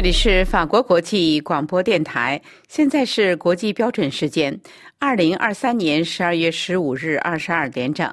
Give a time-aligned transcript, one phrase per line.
[0.00, 4.58] 这里是法国国际广播电台，现在是国际标准时间，
[4.98, 8.10] 二零二三年十二月十五日二十二点整，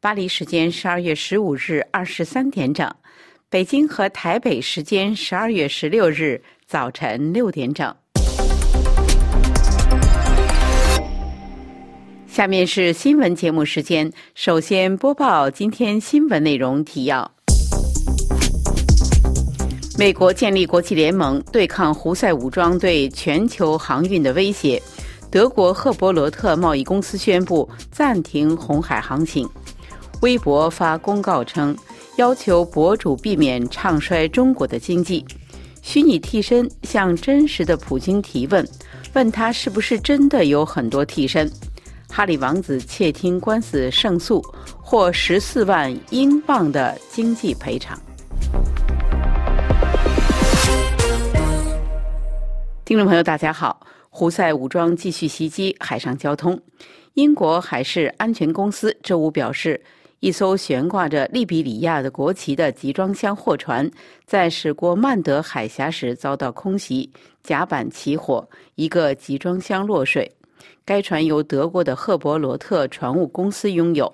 [0.00, 2.92] 巴黎时间十二月十五日二十三点整，
[3.48, 7.94] 北京和台北时间十二月十六日早晨六点整。
[12.26, 17.30] 下面是新闻节目时间，首先播报今天新闻内容提要。
[20.02, 24.82] 美国建立国际联盟对抗胡塞武装对全球航运的威胁。
[25.30, 29.48] 德国赫伯罗特贸易公司宣布暂停红海航行。
[30.20, 31.76] 微博发公告称，
[32.16, 35.24] 要求博主避免唱衰中国的经济。
[35.82, 38.68] 虚拟替身向真实的普京提问，
[39.12, 41.48] 问他是不是真的有很多替身。
[42.10, 44.44] 哈里王子窃听官司胜诉，
[44.80, 47.96] 获十四万英镑的经济赔偿。
[52.84, 53.86] 听众朋友，大家好。
[54.10, 56.60] 胡塞武装继续袭击海上交通。
[57.14, 59.80] 英国海事安全公司周五表示，
[60.18, 63.88] 一艘悬挂着利比里亚的国旗的集装箱货船
[64.26, 67.08] 在驶过曼德海峡时遭到空袭，
[67.44, 70.28] 甲板起火，一个集装箱落水。
[70.84, 74.12] 该船由德国的赫伯罗特船务公司拥有。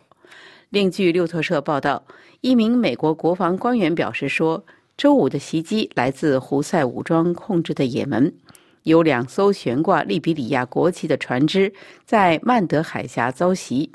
[0.68, 2.04] 另据路透社报道，
[2.42, 4.62] 一名美国国防官员表示说，
[4.98, 8.30] 周五的袭击来自胡塞武装控制的也门。
[8.88, 11.70] 有两艘悬挂利比里亚国旗的船只
[12.06, 13.90] 在曼德海峡遭袭，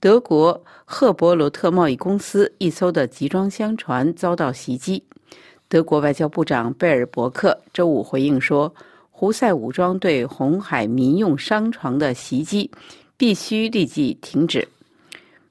[0.00, 5.02] 德国赫伯罗特贸易公司一艘的集装箱船遭到袭击。
[5.68, 8.74] 德国外交部长贝尔伯克周五回应说
[9.10, 12.70] ：“胡塞武装对红海民用商船的袭击
[13.16, 14.66] 必须立即停止。”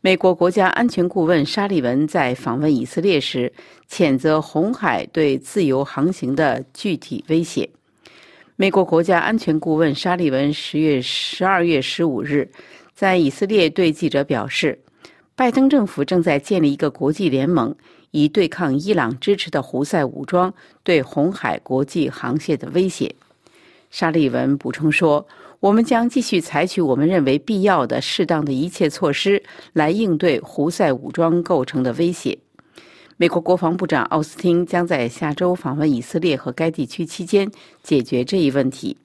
[0.02, 3.54] 美国国家安全顾问沙利文在访问以色列时，
[3.88, 7.70] 谴责红海对自由航行的具体威胁。
[8.62, 12.48] 美国国家安全顾问沙利文十月十二月十五日
[12.94, 14.80] 在以色列对记者表示，
[15.36, 17.76] 拜登政府正在建立一个国际联盟，
[18.12, 23.16] 以对抗伊朗支持的胡塞武装对红海国际航线的威胁。
[23.90, 25.28] 沙利文补充说
[25.60, 29.42] ：“我们将继续采取我们认为必要的、适当的一切措施，
[29.74, 32.38] 来应对胡塞武装构成的威胁。”
[33.22, 37.52] 美国国防部长奥斯汀将在下周访问以色列和该地区期间
[37.84, 38.98] 解决这一问题。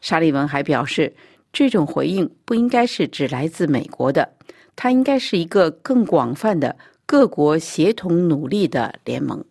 [0.00, 1.14] 沙利文还表示，
[1.52, 4.32] 这种回应不应该是只来自美国的，
[4.74, 9.44] 它应该是一个更广泛的各国协同努力的联盟。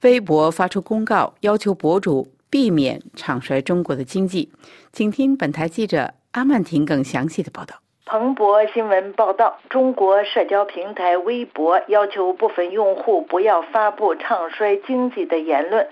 [0.00, 4.50] 微博发出公告，要求博主避免唱衰中国的经济。
[4.92, 7.76] 请听本台记者阿曼婷更详细的报道。
[8.10, 15.86] 彭博新闻报道，中国社交平台微博要求部分用户不要发布唱衰经济的言论，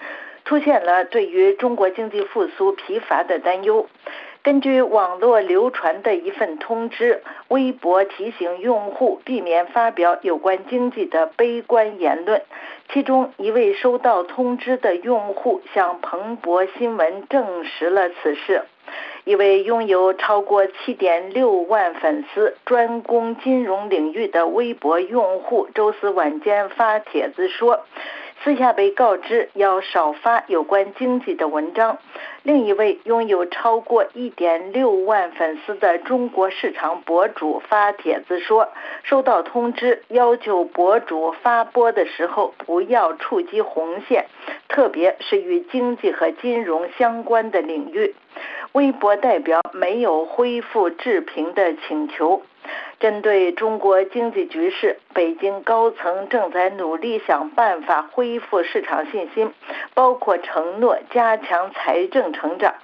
[0.44, 3.86] 出现了对于中国经济复苏疲乏的担忧。
[4.42, 12.42] 根据网络流传的一份通知，微博提醒用户避免发表有关经济的悲观言论。
[12.92, 18.64] 其中一位收到通知的用户向彭博新闻证实了此事。
[19.24, 27.84] 一位拥有超过7.6万粉丝、专攻金融领域的微博用户，周四晚间发帖子说，
[28.42, 31.98] 私下被告知要少发有关经济的文章。
[32.42, 38.68] 另一位拥有超过1.6万粉丝的中国市场博主发帖子说，
[39.02, 44.24] 收到通知要求博主发播的时候不要触及红线，
[44.68, 48.14] 特别是与经济和金融相关的领域。
[48.78, 52.42] 微博代表没有恢复置评的请求。
[53.00, 59.52] 针对中国经济局势，北京高层正在努力想办法恢复市场信心，
[59.94, 62.74] 包括承诺加强财政成长。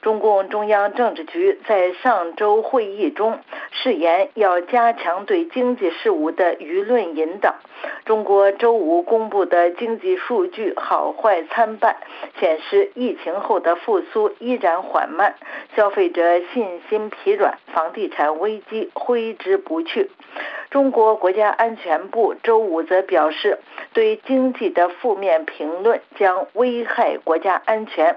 [0.00, 3.40] 中共中央政治局在上周会议中
[3.70, 7.56] 誓言要加强对经济事务的舆论引导。
[8.04, 11.96] 中国周五公布的经济数据好坏参半，
[12.40, 15.34] 显示疫情后的复苏依然缓慢，
[15.76, 20.10] 消费者信心疲软，房地产危机挥之不去。
[20.70, 23.58] 中国国家安全部周五则表示，
[23.92, 28.16] 对经济的负面评论将危害国家安全。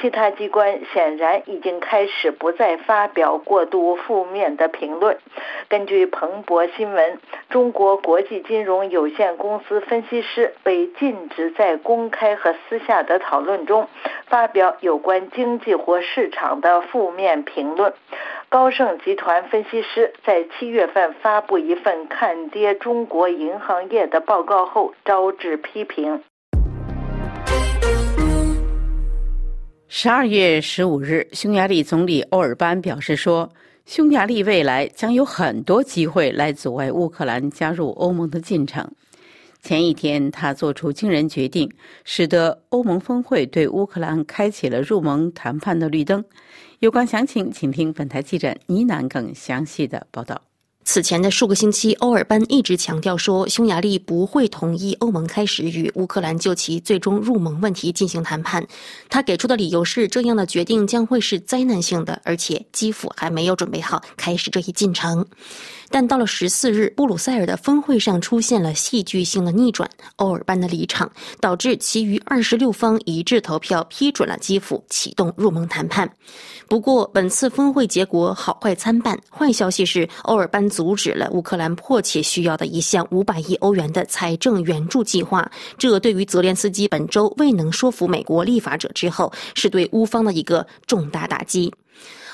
[0.00, 5.18] 其他机关显然已经开始不再发表过度负面的评论。
[5.68, 7.20] 根据彭博新闻，
[7.50, 13.86] 中国国际金融有限公司分析师被禁止在公开和私下的讨论中
[14.26, 17.92] 发表有关经济或市场的负面评论。
[18.48, 26.24] 高盛集团分析师在七月份发布一份看跌中国银行业的报告后，招致批评。
[29.92, 33.52] 十二月十五日，匈牙利总理欧尔班表示说，
[33.86, 38.88] 匈牙利未来将有很多机会来阻碍乌克兰加入欧盟的进程。
[39.60, 41.68] 前一天，他做出惊人决定，
[42.04, 46.24] 使得欧盟峰会对乌克兰开启了入盟谈判的绿灯。
[46.78, 50.40] 有关详情，请听本台记者倪楠更详细的报道。
[50.82, 58.66] 此前的数个星期，欧尔班一直强调说，匈牙利不会同意欧盟开始与乌克兰就其最终入盟问题进行谈判。
[59.08, 65.24] 他给出的理由是，这样的决定将会是灾难性的，而且基辅还没有准备好开始这一进程。
[65.90, 71.10] 但到了十四日，布鲁塞尔的峰会上出现了戏剧性的逆转，欧尔班的离场
[71.40, 76.08] 导致其余二十六方一致投票批准了基辅启动入盟谈判。
[76.68, 79.18] 不过，本次峰会结果好坏参半。
[79.28, 91.72] 坏消息是，欧尔班阻止了乌克兰迫切需要的一项五百亿欧元的财政援助计划，这对于泽连斯基本周未能说服美国立法者之后，是对乌方的一个重大打击。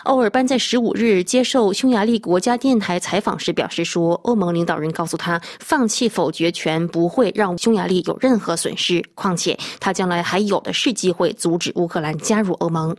[0.06, 9.04] 欧尔班在十五日接受匈牙利国家电台采访时表示说：“欧盟领导人告诉他，放弃否决权不会让匈牙利有任何损失。
[9.16, 12.96] 况且，他将来还有的是机会阻止乌克兰加入欧盟。”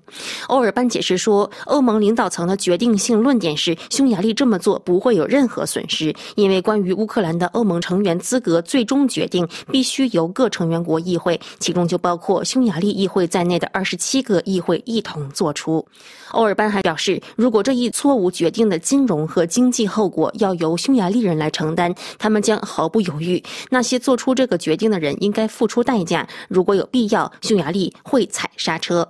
[0.48, 15.86] 欧尔班解释说：“欧盟领导层的决定性论点是，匈牙利这么做不会有任何损失，因为关于乌克兰的欧盟成员资格最终决定必须由各成员国议会，其中就包括匈牙利议会在内的二十七个议会一同做出。”
[16.31, 16.95] 欧尔班还表。
[16.97, 23.41] 示，如果这一错误决定的金融和经济后果要由匈牙利人来承担，他们将毫不犹豫。
[23.69, 26.27] 那些做出这个决定的人应该付出代价。
[26.50, 29.07] 如果有必要，匈牙利会踩刹车。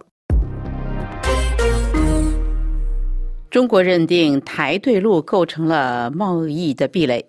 [3.49, 7.25] 中国认定台对陆构成了贸易的壁垒，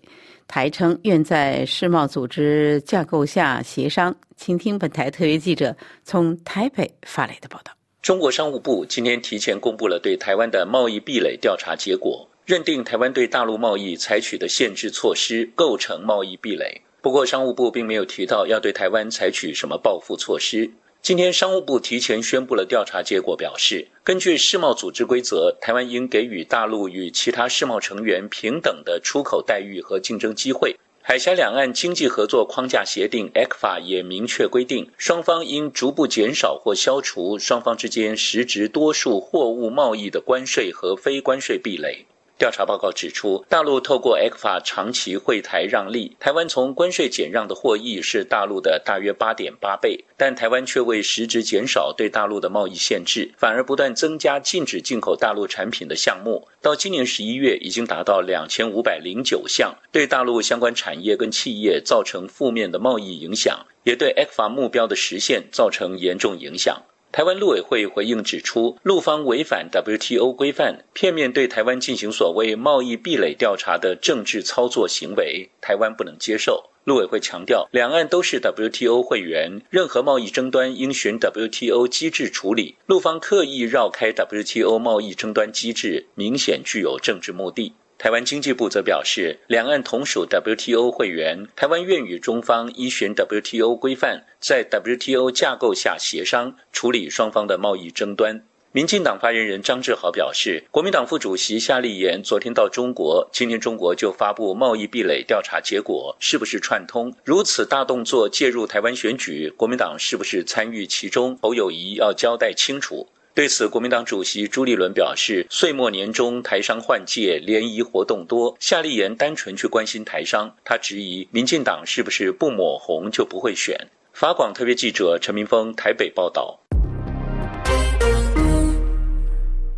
[0.49, 4.15] 台称愿在世贸组织架构下协商。
[4.37, 7.78] 请听本台特约记者从台北发来的报道。
[8.01, 16.81] 中国商务部今天提前公布了对台湾的贸易壁垒调查结果，认定台湾对大陆贸易采取的限制措施构成贸易壁垒。
[17.03, 20.71] 不过，商务部并没有提到要对台湾采取什么报复措施。
[21.03, 30.77] 今天，商务部提前宣布了调查结果，表示根据世贸组织规则，台湾应给予大陆与其他世贸成员平等的出口待遇和竞争机会。
[31.11, 42.05] 海峡两岸经济合作框架协定 （ECFA） 也明确规定，双方应逐步减少或消除双方之间实质多数货物贸易的关税和非关税壁垒。
[42.39, 66.81] 调查报告指出，大陆透过 ECFA 长期惠台让利，台湾从关税减让的获益是大陆的大约八点八倍，但台湾却未实质减少对大陆的贸易限制，反而不断增加禁止进口大陆产品的项目，到今年十一月已经达到两千五百零九项，对大陆相关产业跟企业造成负面的贸易影响，也对 ECFA 目标的实现造成严重影响。
[67.11, 76.71] 台湾陆委会回应指出，陆方违反 WTO 规范，片面对台湾进行所谓贸易壁垒调查的政治操作行为，台湾不能接受。
[76.85, 82.77] 陆委会强调，两岸都是 WTO 会员，任何贸易争端应循 WTO 机制处理。
[82.87, 87.73] 陆方刻意绕开 WTO 贸易争端机制，明显具有政治目的。
[87.99, 98.41] 台湾经济部则表示，两岸同属 WTO 会员，台湾愿与中方依循 WTO 规范，在 WTO 架构下协商处理双方的贸易争端。
[98.71, 107.13] 民进党发言人张志豪表示，国民党副主席夏立言昨天到中国，今天中国就发布贸易壁垒调查结果，是不是串通？
[107.25, 111.37] 如此大动作介入台湾选举，国民党是不是参与其中？
[111.43, 113.09] 侯友谊要交代清楚。
[113.39, 118.57] 对此，国民党主席朱立伦表示，岁末年终，台商换届，联谊活动多。
[118.59, 123.79] 夏立言单纯去关心台商，他质疑民进党是不是不抹红就不会选？
[124.13, 126.59] 法广特别记者陈明峰台北报道。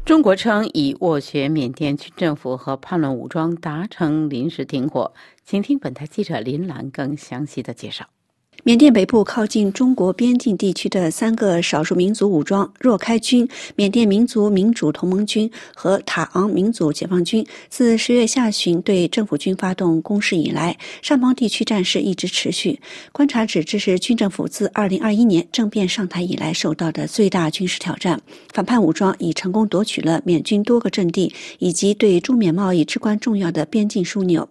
[0.07, 5.13] 中国称已斡旋缅甸军政府和叛乱武装达成临时停火。
[5.45, 8.07] 请听本台记者林兰更详细的介绍。
[8.63, 22.79] 缅甸北部靠近中国边境地区的三个少数民族武装若开军、缅甸民族民主同盟军和塔昂民族解放军，自十月下旬对政府军发动攻势以来，上邦地区战事一直持续。
[23.13, 28.21] 观察指这是军政府自2021年政变上台以来受到的最大军事挑战。
[28.53, 34.47] 反叛武装已成功夺取了缅军多个阵地，以及对中缅贸易至关重要的边境枢纽。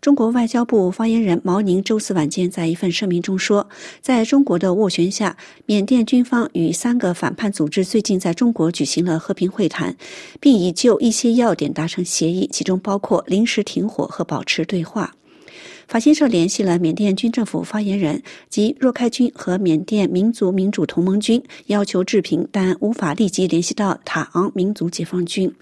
[0.00, 3.68] 中国外交部发言人毛宁周四晚间在一份声明中说，
[4.00, 9.96] 在中国的斡旋下，缅甸军方与三个反叛组织最近在中国举行了和平会谈，
[10.40, 15.14] 并已就一些要点达成协议，其中包括临时停火和保持对话。
[15.86, 25.52] 法新社联系了缅甸军政府发言人及若开军和缅甸民族民主同盟军，要求置评，但无法立即联系到塔昂民族解放军。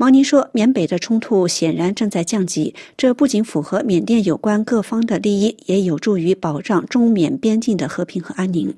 [0.00, 8.74] 毛宁说，缅北的冲突显然正在降级，这不仅符合缅甸有关各方的利益，也有助于保障中缅边境的和平和安宁。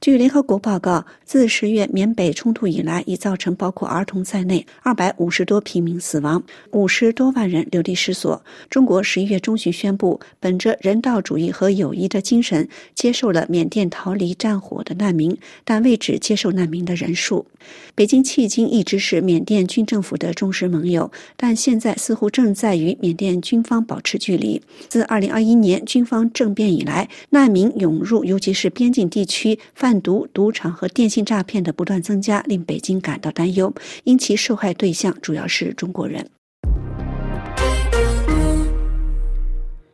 [0.00, 8.42] 据联合国报告，自十月缅北冲突以来，已造成包括儿童在内二百五十多平民死亡，五十多万人流离失所。
[8.70, 17.46] 中国十一月中旬宣布，本着人道主义和友谊的精神，接受了缅甸逃离战火的难民，但未止接受难民的人数。
[17.94, 24.60] 北京迄今一直是缅甸军政府的忠实盟友，但现在似乎正在与缅甸军方保持距离。
[24.88, 29.58] 自二零二一年军方政变以来，难民涌入，尤其是边境地区。
[29.74, 36.28] 贩毒、赌场和电信性诈骗的不断增加，令北京感到担忧，因其受害对象主要是中国人。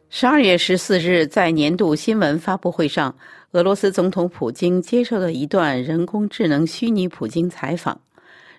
[0.08, 3.14] 十二月十四日，在年度新闻发布会上，
[3.52, 8.00] 俄罗斯总统普京接受了一段人工智能虚拟普京采访。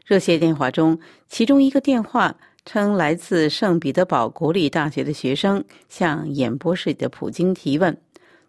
[0.05, 7.97] 热线电话中，其中一个电话称来自圣彼得堡国立大学的学生向演播室里的普京提问：“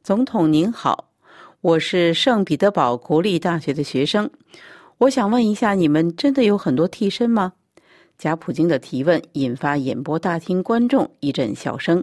[0.04, 1.09] 总统您好。”
[1.62, 4.28] 我是圣彼得堡国立大学的学生，
[4.99, 7.52] 我想问一下，你们真的有很多替身吗？
[8.19, 12.02] 贾普京的提问引发演播大厅观众一阵笑声。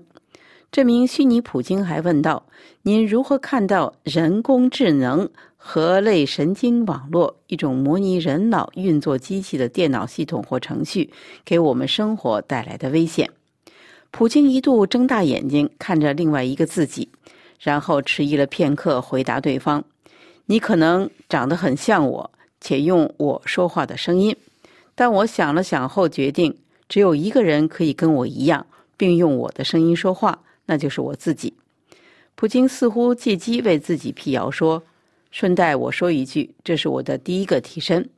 [0.72, 2.46] 这名虚拟普京还问道
[2.84, 11.12] ：“您如何看到人工智能和类神经网络一种模拟人脑运作机器的电脑系统或程序
[11.44, 13.30] 给我们生活带来的危险？”
[14.10, 17.10] 普京一度睁大眼睛看着另外一个自己。
[17.60, 19.84] 然后迟疑了片刻，回答对方
[20.48, 24.36] ：“你可能长得很像我，且用我说话的声音。
[24.96, 28.66] 但我想了想后决定，只有一个人可以跟我一样，
[28.98, 31.54] 并用我的声音说话，那就是我自己。”
[32.36, 34.82] 普京似乎借机为自己辟谣说
[35.30, 38.10] ：“顺带我说一句，这是我的第一个替身。”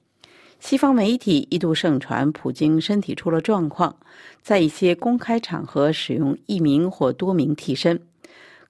[0.60, 3.96] 西方媒体一度盛传普京身体出了状况，
[4.44, 8.00] 在一些公开场合使用一名或多名替身。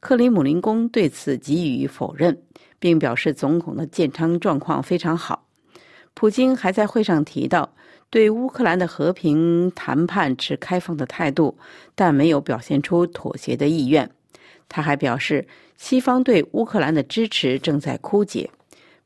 [0.01, 2.41] 克里姆林宫对此给予否认，
[2.79, 5.46] 并表示总统的健康状况非常好。
[6.15, 7.75] 普京还在会上提到
[8.10, 11.55] 对乌克兰的和平谈判持开放的态度，
[11.93, 14.10] 但没有表现出妥协的意愿。
[14.67, 18.50] 他还表示，西方对乌克兰的支持正在枯竭。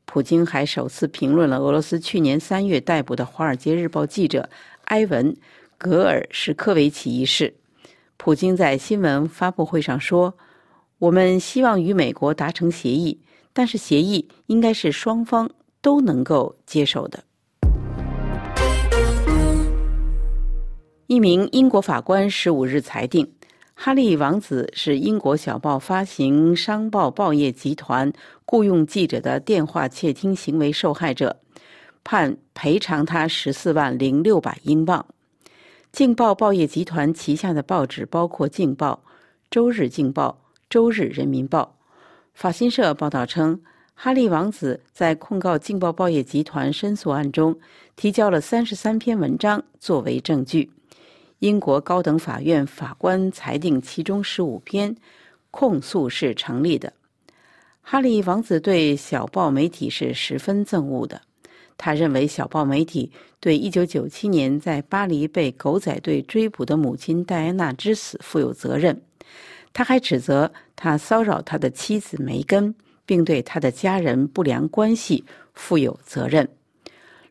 [0.06, 4.48] 普京还首次评论了俄罗斯去年三月逮捕的《华尔街日报》记者
[4.84, 5.30] 埃文·
[5.76, 7.52] 格尔什科维奇一事。
[8.16, 10.34] 普京在新闻发布会上说。
[10.98, 13.20] 我们希望与美国达成协议，
[13.52, 15.50] 但是协议应该是双方
[15.82, 17.22] 都能够接受的。
[21.06, 23.30] 一名英国法官十五日裁定，
[23.74, 28.10] 哈利王子是英国小报发行商报报业集团
[28.46, 31.38] 雇佣记者的电话窃听行为受害者，
[32.04, 35.04] 判赔偿他十四万零六百英镑。
[35.92, 39.02] 镜报报业集团旗下的报纸包括《镜报》
[39.50, 40.38] 《周日镜报》。
[40.68, 41.78] 周日人民报
[42.34, 43.60] 法新社报道称，
[43.94, 47.56] 哈利王子在控告《镜报》报业集团申诉案中
[47.94, 50.70] 提交了三十三篇文章作为证据。
[51.38, 54.96] 英国高等法院法官裁定，其中十五篇
[55.52, 56.92] 控诉是成立的。
[57.80, 61.22] 哈利王子对小报媒体是十分憎恶的，
[61.78, 69.00] 他认为小报媒体对一九九七年在巴黎被狗仔队追捕的母亲戴安娜之死负有责任。
[69.76, 76.48] 他还指责他骚扰他的妻子梅根，并对他的家人不良关系负有责任。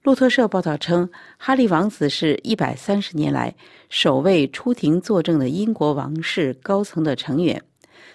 [0.03, 3.55] 路透社报道称，哈利王子是一百三十年来
[3.89, 7.59] 首位出庭作证的英国王室高层的成员。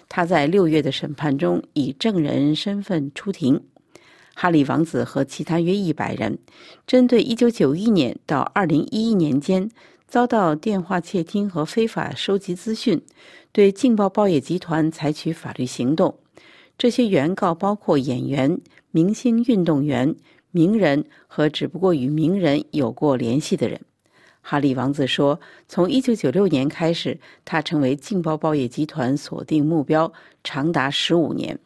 [0.07, 3.61] 他在六月的审判中以证人身份出庭。
[4.33, 6.39] 哈利王子和其他约一百人，
[6.87, 9.69] 针对一九九一年到二零一一年间
[10.07, 13.01] 遭到电话窃听和非法收集资讯。
[13.53, 16.17] 对《劲报》报业集团采取法律行动，
[16.77, 20.15] 这些原告包括演员、明星运动员、
[20.51, 23.81] 名人和只不过与名人有过联系的人。
[24.41, 30.13] 哈利王子说：“从一九九六年开始，他成为《劲报》报业集团锁定目标
[30.45, 31.59] 长达十五年。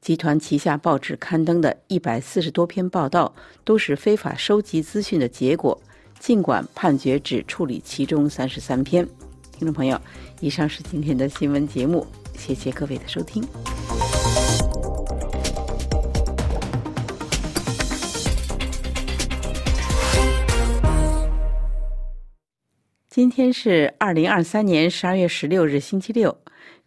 [0.00, 5.78] 集团旗下报纸刊登的一百四十多篇报道都是非法收集资讯的结果，
[6.18, 9.06] 尽管判决只处理其中三十三篇。”
[9.52, 10.00] 听众朋友，
[10.40, 13.42] 以上是今天的新闻节目，谢谢各位的收听。
[23.10, 26.36] 今天是二零二三年十二月十六日，星期六。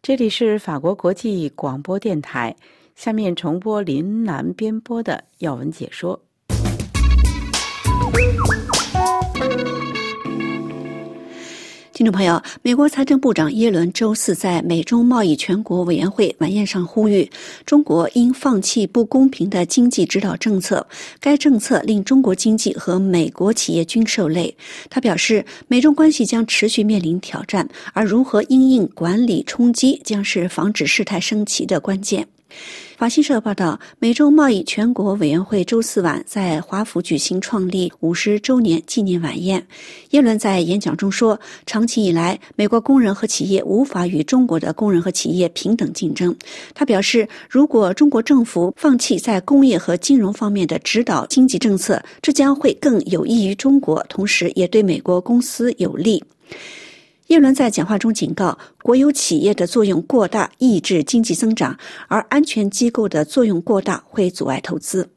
[0.02, 2.56] 这里是法国国际广播电台。
[2.96, 6.22] 下面重播林南编播的要闻解说。
[12.02, 17.30] 听众朋友，美国财政部长耶伦周四在美中贸易全国委员会晚宴上呼吁，
[17.64, 20.84] 中国应放弃不公平的经济指导政策，
[21.20, 24.52] 该政策令中国经济和美国企业均受累。
[24.90, 32.28] 他表示，美中关系将持续面临挑战，而如何因应管理冲击，将是防止事态升级的关键。
[32.98, 39.66] 法新社报道，美洲贸易全国委员会周四晚在华府举行创立五十周年纪念晚宴。
[40.12, 46.36] 耶伦在演讲中说：“长期以来，美国工人和企业无法与中国的工人和企业平等竞争。”
[46.76, 56.24] 他表示，如果中国政府放弃在工业和金融方面的指导经济政策，这将会更有益于中国，同时也对美国公司有利。
[57.32, 61.74] 耶伦在讲话中警告，国有企业的作用过大，抑制经济增长；
[62.10, 65.10] 而安全机构的作用过大，会阻碍投资。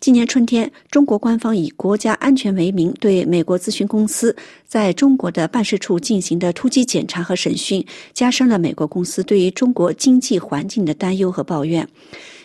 [0.00, 4.34] 今年春天，中国官方以国家安全为名，对美国咨询公司
[4.66, 7.84] 在中国的办事处进行的突击检查和审讯，
[8.14, 11.86] 加深了美国公司对于中国经济环境的担忧和抱怨。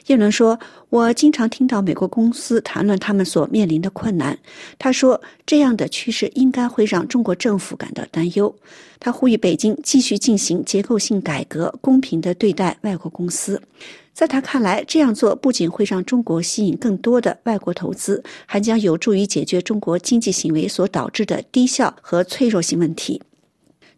[0.07, 4.37] 耶伦说：“我经常听到美国公司谈论他们所面临的困难。”
[4.77, 8.53] 他说：“这样的趋势应该会让中国政府感到担忧。”
[8.99, 13.61] 他呼吁北京继续进行结构性改革，公平的对待外国公司。
[14.13, 23.21] 在他看来，这样做不仅会让中国吸引更多的外国投资，还将有助于解决中国经济行为所导致的低效和脆弱性问题。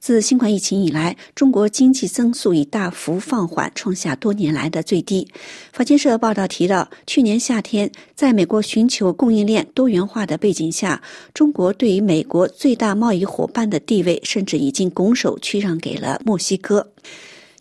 [0.06, 5.28] 自新冠疫情以来，中国经济增速已大幅放缓，创下多年来的最低。
[5.74, 11.02] 法新社报道提到，去年夏天，在美国寻求供应链多元化的背景下，
[11.34, 16.88] 中国对于美国最大贸易伙伴的地位，甚至已经拱手屈让给了墨西哥。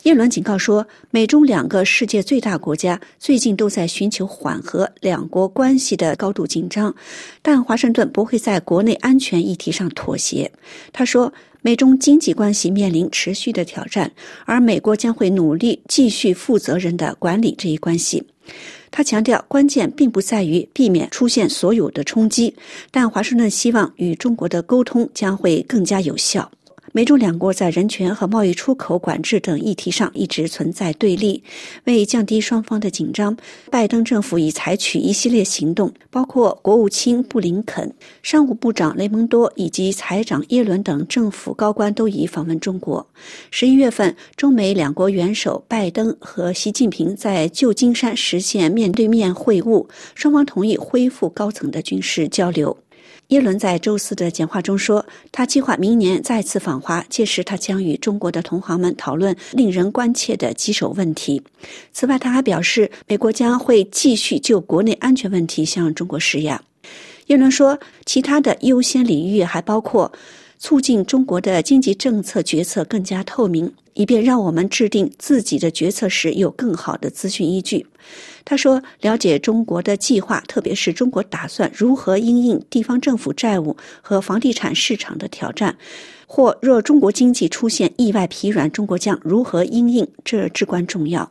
[0.02, 6.94] 耶伦警告说，美中两个世界最大国家最近都在寻求缓和两国关系的高度紧张，
[7.40, 10.52] 但华盛顿不会在国内安全议题上妥协。
[10.92, 11.32] 他说。
[11.66, 14.12] 美中经济关系面临持续的挑战，
[14.44, 18.22] 而美国将会努力继续负责任的管理这一关系。
[18.90, 22.54] 他强调，关键并不在于避免出现所有的冲击，
[22.90, 26.50] 但华盛顿希望与中国的沟通将会更加有效。
[26.96, 31.42] 美中两国在人权和贸易出口管制等议题上一直存在对立。
[31.86, 33.36] 为降低双方的紧张，
[33.68, 43.04] 拜登政府已采取一系列行动，包括国务卿布林肯、商务部长雷蒙多以及财长耶伦等政府高官都已访问中国。
[43.50, 52.76] 十一月份，中美两国元首拜登和习近平在旧金山实现面对面会晤，双方同意恢复高层的军事交流。
[53.28, 61.42] 耶伦在周四的讲话中说，他计划明年再次访华，届时他将与中国的同行们讨论令人关切的棘手问题。
[61.92, 66.62] 此外，他还表示，美国将会继续就国内安全问题向中国施压。
[67.28, 70.12] 耶伦说，其他的优先领域还包括
[70.64, 77.86] 促进中国的经济政策决策更加透明，以便让我们制定自己的决策时有更好的资讯依据。
[78.46, 85.76] 他说：“了解中国的计划，特别是中国打算如何应应地方政府债务和房地产市场的挑战，
[86.26, 91.30] 或若中国经济出现意外疲软，中国将如何应应，这至关重要。”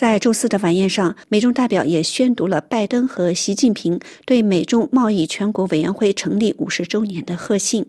[0.00, 7.84] 在周四的晚宴上，美中代表也宣读了拜登和习近平对美中贸易全国委员会成立五十周年的贺信。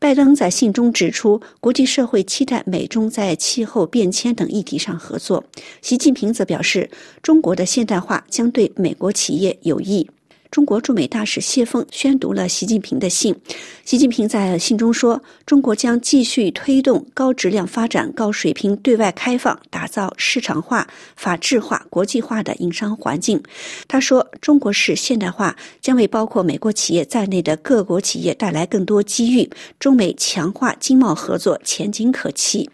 [0.00, 5.44] 拜登在信中指出，国际社会期待美中在气候变迁等议题上合作。
[5.82, 6.90] 习近平则表示，
[7.22, 10.10] 中国的现代化将对美国企业有益。
[10.56, 13.36] 中国驻美大使谢锋宣读了习近平的信。
[13.84, 23.38] 习近平在信中说：“中国将继续推动高质量发展、高水平对外开放，打造市场化、法治化、国际化的营商环境。”
[23.86, 32.70] 他说：“中国式现代化将为包括美国企业在内的各国企业带来更多机遇，中美强化经贸合作前景可期。”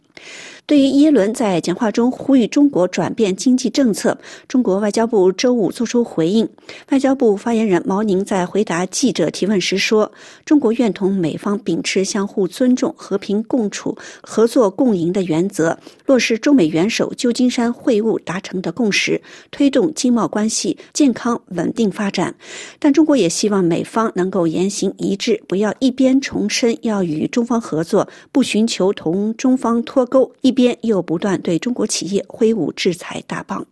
[0.65, 6.49] 对于耶伦在讲话中呼吁中国转变经济政策，中国外交部周五作出回应。
[6.91, 10.11] 外交部发言人毛宁在回答记者提问时说
[10.47, 19.21] ：“中国愿同美方秉持相互尊重、和平共处、合作共赢的原则，落实中美元首旧金山会晤达成的共识，
[19.51, 22.35] 推动经贸关系健康稳定发展。
[22.79, 33.67] 但中国也希望美方能够言行一致，不要一边重申要与中方合作，不寻求同中方脱钩，一边。”边又不断对中国企业挥舞制裁大棒。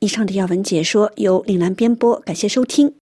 [0.00, 2.92] 以上的要闻解说由岭南编播，感谢收听。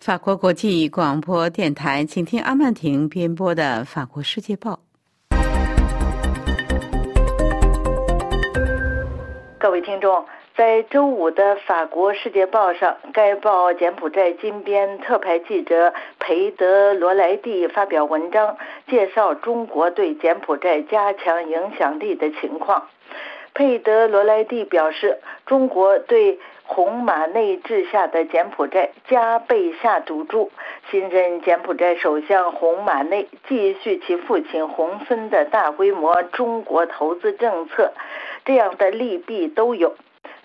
[0.00, 4.80] 法国国际广播电台，请听阿曼婷编播的《法国世界报》。
[9.60, 10.24] 各位听众。
[10.56, 18.56] 在周五的《法国世界报》上，该报柬埔寨金边特派记者裴德罗莱蒂发表文章，
[18.88, 22.88] 介绍中国对柬埔寨加强影响力的情况。
[23.52, 30.50] 佩德罗莱蒂表示，中国对洪马内治下的柬埔寨加倍下赌注。
[30.90, 37.92] 新任柬埔寨首相洪马内继续其父亲洪森的大规模中国投资政策，
[38.46, 39.94] 这样的利弊都有。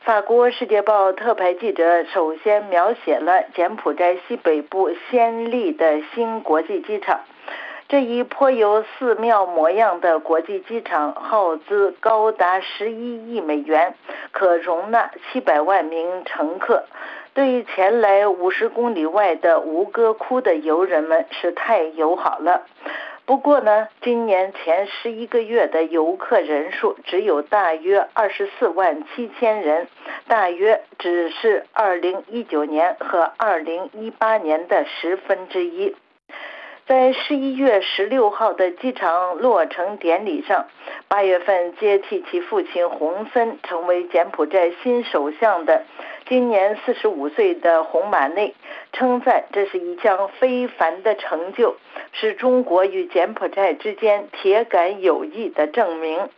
[0.04, 7.20] 法国《世界报》特派记者首先描写了柬埔寨西北部先立的新国际机场。
[7.88, 13.94] 这一颇有寺庙模样的国际机场耗资高达十一亿美元，
[14.32, 16.86] 可容纳七百万名乘客。
[17.36, 22.64] 对于前来五十公里外的吴哥窟的游人们是太友好了。
[23.32, 29.88] 不过呢，今年前十一个月的游客人数只有大约二十四万七千人，
[30.28, 35.96] 大约只是二零一九年和二零一八年的十分之一。
[36.88, 40.66] 在十一月十六号的机场落成典礼上，
[41.08, 45.84] 八月份接替其父亲洪森成为柬埔寨新首相的。
[46.28, 48.56] 今年四十五岁的洪马内
[48.92, 51.78] 称赞这是一项非凡的成就，
[52.12, 56.30] 是中国与柬埔寨之间铁杆友谊的证明。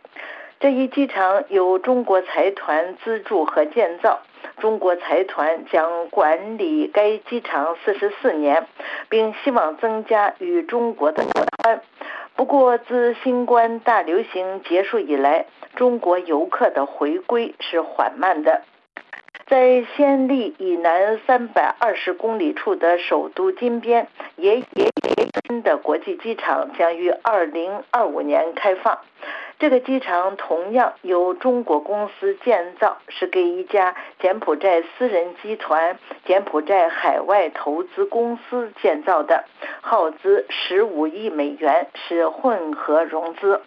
[0.60, 4.20] 这一机场由中国财团资助和建造，
[4.58, 8.66] 中国财团将管理该机场四十四年，
[9.08, 11.80] 并希望增加与中国的往来。
[12.36, 18.62] 不过，自新冠大流行结束以来，中国游客的回归是缓慢的。
[19.46, 24.90] 在暹粒以南三百二十公里处的首都金边，也也
[25.46, 28.98] 新的国际机场将于二零二五年开放。
[29.58, 39.44] 这个机场同样由中国公司建造，是给一家柬埔寨私人集团——柬埔寨海外投资公司建造的，
[39.80, 43.62] 耗资十五亿美元，是混合融资。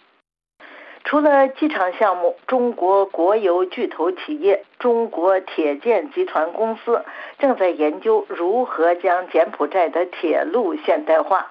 [1.04, 7.02] 除了机场项目，中国国有巨头企业中国铁建集团公司
[7.38, 11.50] 正在研究如何将柬埔寨的铁路现代化。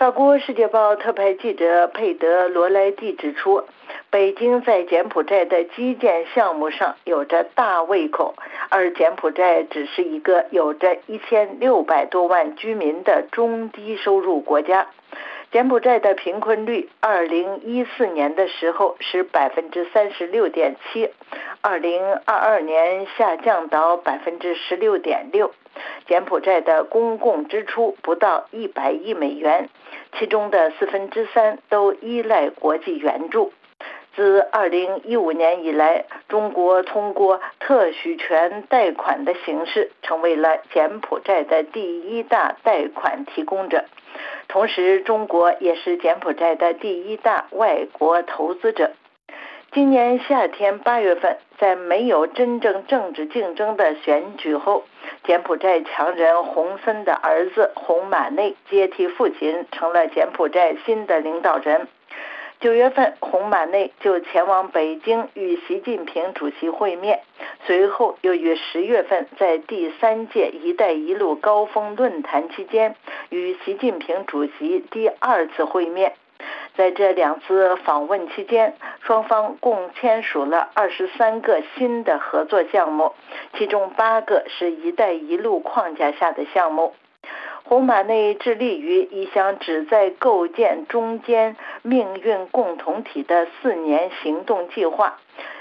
[0.00, 3.64] 法国《世界报》特派记者佩德罗莱蒂指出，
[4.08, 8.34] 北京在柬埔寨的基建项目上有着大胃口，
[8.70, 14.86] 而柬埔寨只是一个有着一千六百多万居民的中低收入国家。
[15.52, 21.10] 柬埔寨的贫困率，二零一四年的时候是百分之三十六点七，
[21.60, 25.52] 二零二二年下降到百分之十六点六。
[26.06, 29.68] 柬埔寨的公共支出不到一百亿美元，
[30.16, 33.52] 其中的四分之三都依赖国际援助。
[34.14, 43.84] 自二零一五年以来，中国通过特许权贷款的形式，成为了柬埔寨的第一大贷款提供者。
[44.48, 48.90] 同时，中国也是柬埔寨的第一大外国投资者。
[49.72, 54.82] 今年夏天八月份，在没有真正政治竞争的选举后，
[55.22, 61.86] 柬埔寨强人洪森的儿子洪马内接替父亲，成了柬埔寨新的领导人。
[62.60, 67.22] 九月份，洪马内就前往北京与习近平主席会面，
[67.64, 72.96] 随后又于十月份在第三届“一带一路”高峰论坛期间
[73.30, 76.12] 与习近平主席第二次会面。
[76.76, 83.14] 在这两次访问期间，双方共签署了二十三个新的合作项目，
[83.54, 86.94] 其中八个是一带一路框架下的项目。
[87.64, 95.18] 红马内致力于一项旨在构建中间命运共同体的四年行动计划，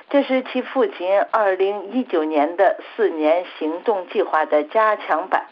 [0.10, 5.46] 这是其父亲2019年的四年行动计划的加强版。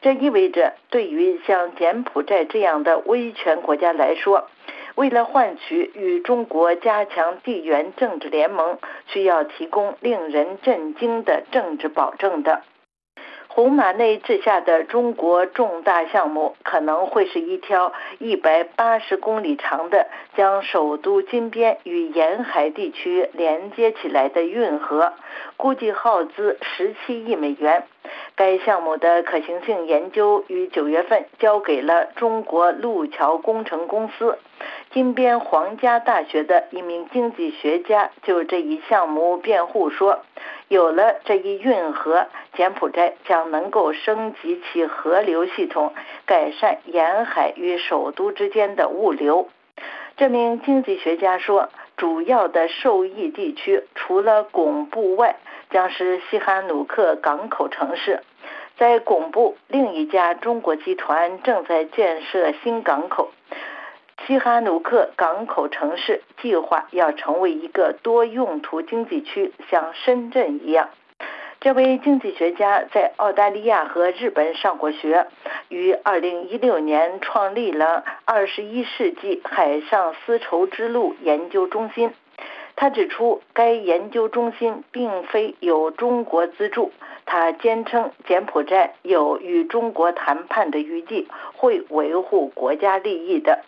[0.00, 4.48] 这意味着，对于像柬埔寨这样的威权国家来说，
[4.96, 12.62] 为了换取与中国加强地缘政治联盟，需要提供令人震惊的政治保证的。
[13.54, 25.12] 红马内治下的中国重大项目可能会是一条一百八十公里长的将首都金边与沿海地区连接起来的运河，
[25.58, 27.84] 估计耗资十七亿美元。
[28.34, 34.38] 该项目的可行性研究于九月份交给了中国路桥工程公司。
[34.90, 40.20] 金边皇家大学的一名经济学家就这一项目辩护说。
[40.68, 45.92] 有了这一运河，柬埔寨将能够升级其河流系统，
[46.24, 49.50] 改善沿海与首都之间的物流。
[50.16, 55.36] 这名经济学家说，主要的受益地区除了拱部外，
[55.70, 58.20] 将是西哈努克港口城市。
[58.76, 63.30] 在拱部，另一家中国集团正在建设新港口。
[64.26, 70.88] 西哈努克港口城市计划要成为一个多用途经济区，像深圳一样。
[71.62, 75.28] 这位经济学家在澳大利亚和日本上过学，
[75.68, 82.10] 于2016年创立了21世纪海上丝绸之路研究中心。
[82.74, 86.90] 他指出，该研究中心并非由中国资助。
[87.26, 93.60] 他坚称，柬埔寨有与中国谈判的余地，会维护国家利益的。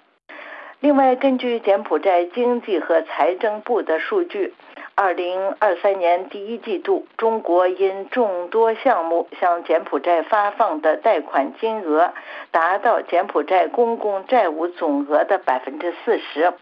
[0.80, 4.52] 另外，根据柬埔寨经济和财政部的数据，
[4.96, 12.12] 二零二三年第一季度，中国因众多项目向柬埔寨发放的贷款金额
[12.52, 16.52] 达到柬埔寨公共债务总额的百分之四十。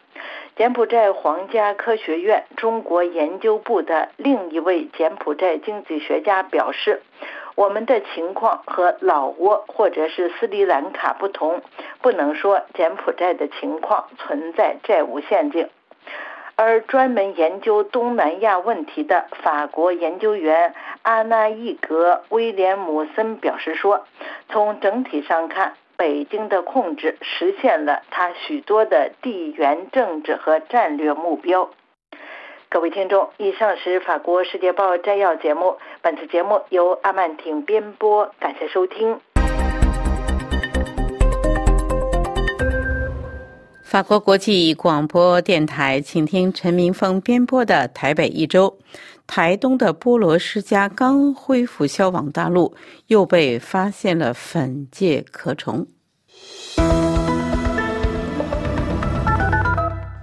[0.57, 7.03] 柬埔寨皇家科学院中国研究部的另一位柬埔寨经济学家表示。
[7.55, 11.61] 我们的情况和老挝或者是斯里兰卡不同，
[12.01, 15.69] 不能说柬埔寨的情况存在债务陷阱。
[16.57, 24.07] 而专门研究东南亚问题的法国研究员阿纳伊格威廉姆森表示说
[24.49, 31.71] ：“从整体上看，北京的控制实现了他许多的地缘政治和战略目标。”
[32.69, 35.77] 各位听众，以上是法国《世界报》摘要节目。
[36.01, 39.21] 本次节目由阿曼婷编播，感谢收听。
[43.93, 48.71] 法国国际广播电台，请听陈明峰编播的《台北一周》。
[49.27, 52.75] 台东的菠萝世家刚恢复销往大陆，
[53.09, 55.87] 又被发现了粉介壳虫。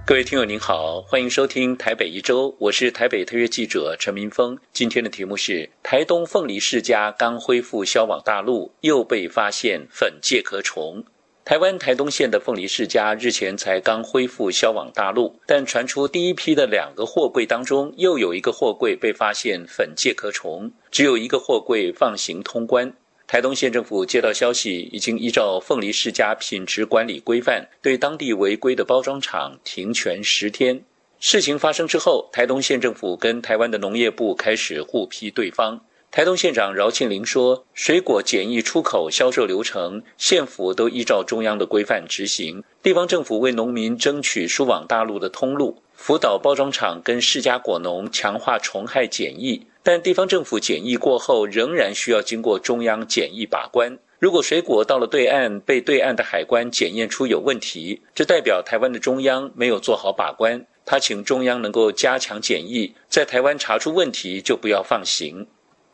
[0.04, 4.58] 各位听友您好，欢迎收听台北一周，我是台北特约记者陈明峰。
[4.72, 11.04] 今天的题目是：台东凤梨世家刚恢复销往大陆，又被发现粉介壳虫。
[11.42, 22.92] 台湾台东县的凤梨世家日前才刚恢复销往大陆，但传出第一批的两个货柜当中，又有一个货柜被发现粉介壳虫，只有一个货柜放行通关。
[23.26, 30.82] 台东县政府接到消息，已经依照凤梨世家品质管理规范，对当地违规的包装厂停权十天。
[31.18, 35.80] 事情发生之后，台东县政府跟台湾的农业部开始互批对方。
[36.12, 42.64] 台东县长饶庆林说：“水果检疫出口销售流程，县府都依照中央的规范执行。
[42.82, 53.96] 地方政府为农民争取输往大陆的通路，辅导包装厂跟世家果农强化虫害检疫。”但地方政府检疫过后，仍然需要经过中央检疫把关。
[54.18, 60.66] 如果水果到了对岸被对岸的海关检验出有问题，这代表台湾的中央没有做好把关。
[60.84, 65.46] 他请中央能够加强检疫，在台湾查出问题就不要放行。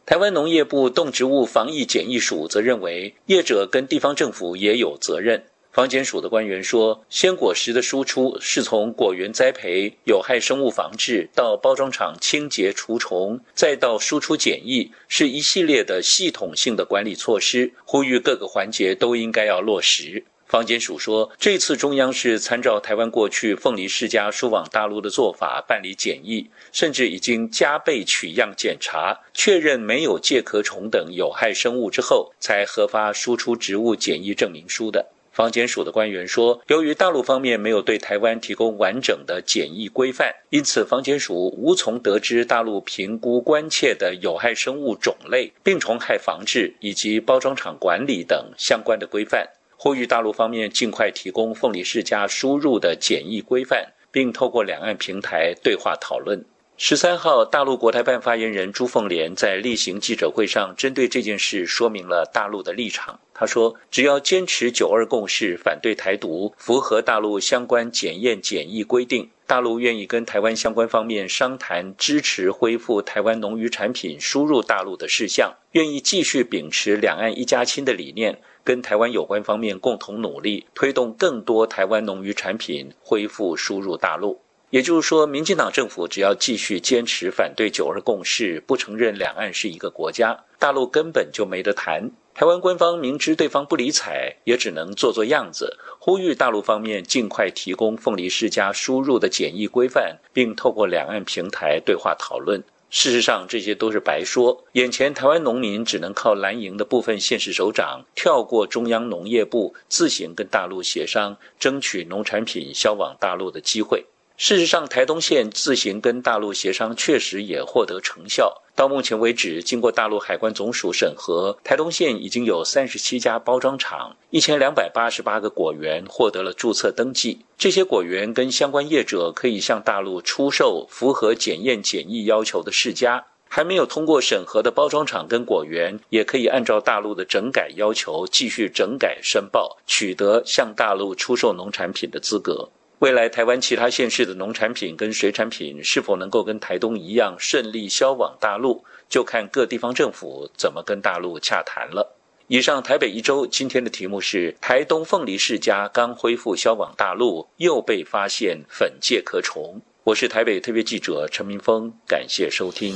[0.07, 5.42] 台湾农业部动植物防疫检疫署则认为，业者跟地方政府也有责任。
[5.73, 20.25] 防检署的官员说，鲜果实的输出是从果园栽培、有害生物防治到包装厂清洁除虫，再到输出检疫，是一系列的系统性的管理措施，呼吁各个环节都应该要落实。
[20.47, 35.07] 房检署说，这次中央是参照台湾过去凤梨世家输往大陆的做法办理检疫，甚至已经加倍取样检查，确认没有介壳虫等有害生物之后，才核发输出植物检疫证明书的。
[35.33, 49.47] 房检署的官员说，由于大陆方面没有对台湾提供完整的检疫规范，因此房检署无从得知大陆评估关切的有害生物种类、病虫害防治以及包装厂管理等相关的规范。
[49.77, 56.45] 呼吁大陆方面尽快提供凤梨世家输入的检疫规范，并透过两岸平台对话讨论。
[56.79, 63.19] 十三号，大陆国台办发言人朱凤莲在例行记者会上针对这件事说明了大陆的立场。
[63.33, 92.11] 他说：“只要坚持九二共识，反对台独，符合大陆相关检验检疫规定，大陆愿意跟台湾相关方面商谈支持恢复台湾农渔产品输入大陆的事项，愿意继续秉持两岸一家亲的理念，跟台湾有关方面共同努力，推动更多台湾农渔产品恢复输入大陆。”也就是说，民进党政府只要继续坚持反对九二共识，不承认两岸是一个国家，大陆根本就没得谈。
[92.35, 102.63] 台湾官方明知对方不理睬，也只能做做样子，呼吁大陆方面尽快提供凤梨世家输入的检疫规范，并透过两岸平台对话讨论。
[102.99, 104.65] 事实上，这些都是白说。
[104.73, 114.07] 眼前台湾农民只能靠蓝营的部分县市首长，跳过中央农业部，自行跟大陆协商，争取农产品销往大陆的机会。
[114.39, 118.63] 事实上，台东县自行跟大陆协商，确实也获得成效。
[118.77, 127.39] 到目前为止，经过大陆海关总署审核，台东县已经有三十七家包装厂、一千两百八十八个果园获得了注册登记。
[127.57, 142.69] 这些果园跟相关业者可以向大陆出售符合检验检疫要求的世家，还没有通过审核的包装厂跟果园，也可以按照大陆的整改要求继续整改申报，取得向大陆出售农产品的资格。
[143.01, 152.17] 未来台湾其他县市的农产品跟水产品是否能够跟台东一样顺利销往大陆，就看各地方政府怎么跟大陆洽谈了。
[152.47, 159.79] 以上台北一周今天的题目是：台东凤梨世家刚恢复销往大陆，又被发现粉介壳虫。
[160.05, 162.95] 我是台北特别记者陈明峰，感谢收听。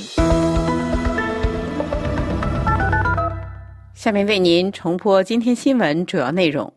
[3.94, 6.72] 下面为您重播今天新闻主要内容。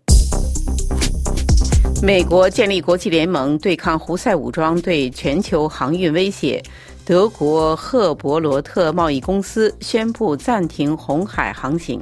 [2.04, 6.62] 美国建立国际联盟对抗胡塞武装对全球航运威胁。
[7.06, 12.02] 德国赫伯罗特贸易公司宣布暂停红海航行。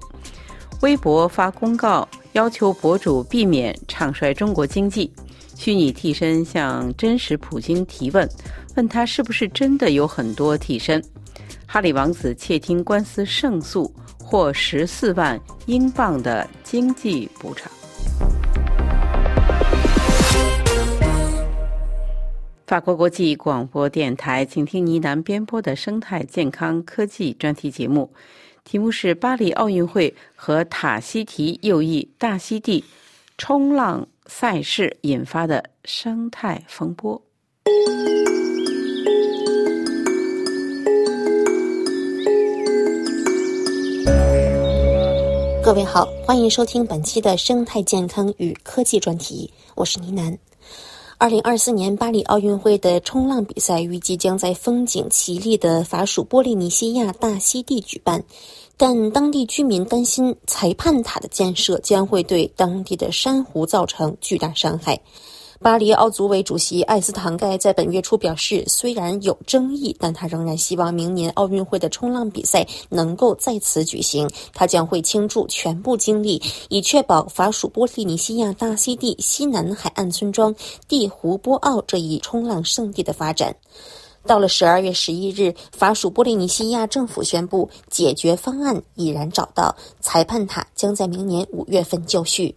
[0.82, 5.12] 微博发公告要求博主避免唱衰中国经济。
[5.56, 8.28] 虚拟替身向真实普京提问，
[8.76, 11.00] 问他是不是真的有很多替身。
[11.68, 17.72] 哈里王子窃听官司胜诉，获十四万英镑的经济补偿。
[22.72, 28.10] 法国国际广播电台，请听倪楠编播的生态健康科技专题节目，
[28.64, 32.82] 题目是巴黎奥运会和塔希提右翼大溪地
[33.38, 37.22] 冲浪赛事引发的生态风波。
[45.62, 50.40] 各位好，欢迎收听本期的生态健康与科技专题，我是倪楠。
[51.22, 58.24] 二零二四年巴黎奥运会的冲浪比赛预计将在风景奇丽的法属波利尼西亚大溪地举办，
[58.76, 65.00] 但当地居民担心裁判塔的建设将会对当地的珊瑚造成巨大伤害。
[65.63, 74.28] 巴黎奥组委主席艾斯唐盖在本月初表示，虽然有争议，但他仍然希望明年奥运会的冲浪比赛能够在此举行。
[74.56, 80.56] 他将会倾注全部精力，以确保法属波利尼西亚大溪地西南海岸村庄
[80.88, 83.56] 地湖波奥这一冲浪圣地的发展。
[84.26, 92.56] 到了十二月十一日，法属波利尼西亚政府宣布解决方案已然找到，裁判塔将在明年五月份就绪。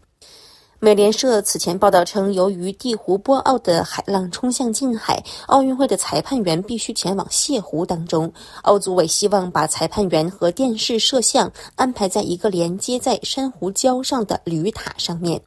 [0.81, 8.31] 美联社此前报道称，由于地湖波奥的海浪冲向近海，奥运会的裁判员必须前往泻湖当中。
[8.63, 15.41] 奥组委希望把裁判员和电视摄像安排在一个连接在珊瑚礁上的铝塔上面。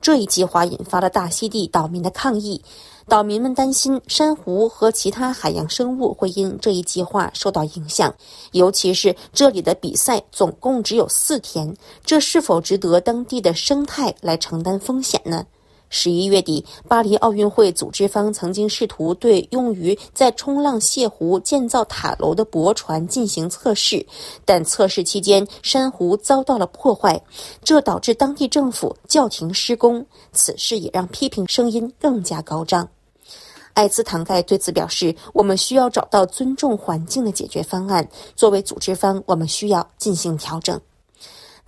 [0.00, 2.64] 这一计划引发了大溪地岛民的抗议。
[3.08, 8.14] 岛民们担心珊瑚和其他海洋生物会因这一计划受到影响，
[8.52, 15.44] 尤其是这里的比赛总共只有四天，这是否值得当地的生态来承担风险呢？
[15.94, 24.04] 十一月底，巴黎奥运会组织方曾经试图对用于在冲浪泻湖建造塔楼的驳船进行测试，
[24.46, 27.22] 但测试期间珊瑚遭到了破坏，
[27.62, 30.04] 这导致当地政府叫停施工。
[30.32, 32.88] 此事也让批评声音更加高涨。
[33.74, 38.08] 艾兹唐盖对此表示：“我们需要找到尊重环境的解决方案。
[38.34, 40.80] 作为组织方，我们需要进行调整。”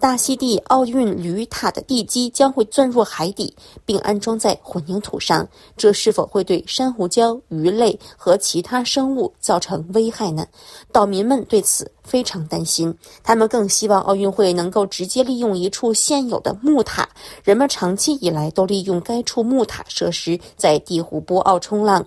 [0.01, 3.55] 大溪地奥运铝塔的地基将会钻入海底，
[3.87, 5.49] 并安装在混凝土上。
[5.77, 10.47] 这是否会对珊瑚礁、鱼类和其他生物造成危害呢？
[10.93, 12.95] 岛民们对此非常担心。
[13.23, 17.09] 他们更希望奥运会能够直接利用一处现有的木塔。
[17.43, 22.05] 人们长期以来都利用该处木塔设施在地湖波奥冲浪。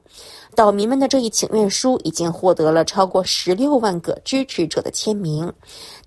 [0.58, 5.53] 岛民们的这一请愿书已经获得了超过十六万个支持者的签名。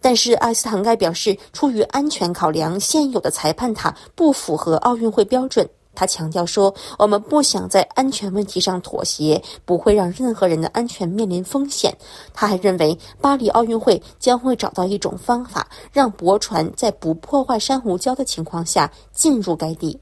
[0.00, 5.70] 但是艾斯坦盖表示，出于安全考量，现有的裁判塔不符合奥运会标准。
[5.94, 11.96] 他强调说：“我们不想在安全问题上妥协，不会让任何人的安全面临风险。”
[12.34, 19.96] 他还认为，巴黎奥运会将会找到一种方法，让驳船在不破坏珊瑚礁的情况下进入该地。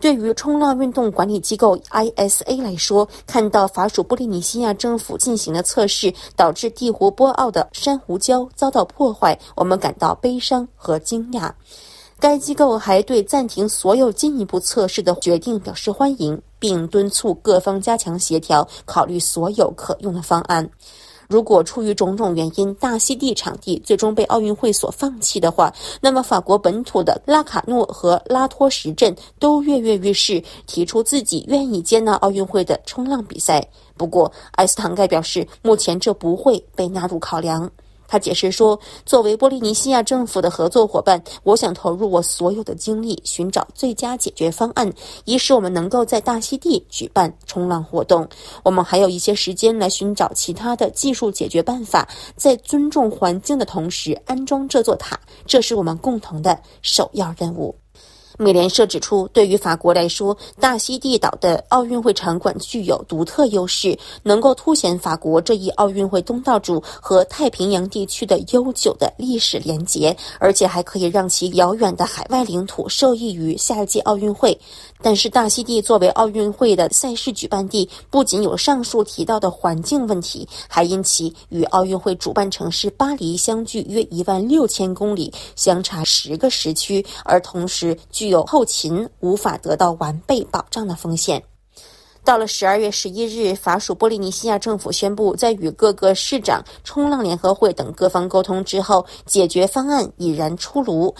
[0.00, 11.52] 对于冲浪运动管理机构 ISA 来说，看到法属波利尼西亚政府进行的测试导致地湖波奥的珊瑚礁遭到破坏，我们感到悲伤和惊讶。
[12.18, 20.68] 该机构还对暂停所有进一步测试的决定表示欢迎，并敦促各方加强协调，考虑所有可用的方案。
[21.30, 33.64] 如果出于种种原因，大溪地场地最终被奥运会所放弃的话，那么法国本土的拉卡诺和拉托什镇都跃跃欲试，提出自己愿意接纳奥运会的冲浪比赛。
[33.96, 37.70] 不过，埃斯唐盖表示，目前这不会被纳入考量。
[38.10, 44.92] 他解释说：“作为波利尼西亚政府的合作伙伴，我想投入我所有的精力，寻找最佳解决方案，
[45.26, 48.28] 以使我们能够在大溪地举办冲浪活动。
[48.64, 57.72] 我们还有一些时间来寻找其他的技术解决办法，在尊重环境的同时安装这座塔，这是我们共同的首要任务。”
[58.42, 74.58] 美联社指出，对于法国来说，大溪地岛的奥运会场馆具有独特优势，能够凸显法国这一奥运会东道主和太平洋地区的悠久的历史连结，而且还可以让其遥远的海外领土受益于下一届奥运会。
[75.02, 91.42] 但是，大溪地作为奥运会的赛事举办地，不仅有上述提到的环境问题，还因其与奥运会主办城市巴黎相距约一万六千公里，相差十个时区，而同时距有后勤无法得到完备保障的风险。
[92.22, 101.12] 到了十二月十一日，法属波利尼西亚政府宣布，在与各个市长、冲浪联合会等各方沟通之后，解决方案已然出炉。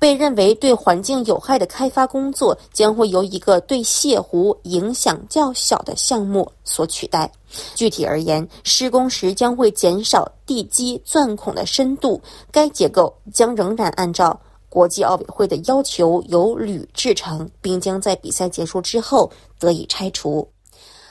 [0.00, 7.30] 被认为对环境有害的开发工作将会由一个对泻湖影响较小的项目所取代。
[7.76, 14.38] 具体而言，施工时将会减少地基钻孔的深度，该结构将仍然按照
[14.68, 20.46] 国际奥委会的要求由铝制成，并将在比赛结束之后得以拆除。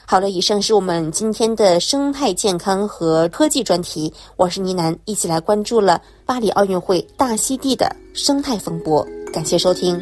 [0.09, 4.13] 好了，以上是我们今天的生态健康和科技专题。
[4.37, 9.05] 我是倪楠，一起来关注了巴黎奥运会大溪地的生态风波。
[9.33, 9.99] 感谢收听。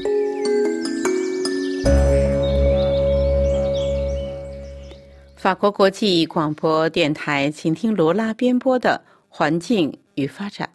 [5.35, 10.69] 法国国际广播电台，请听罗拉编播的《环境与发展》。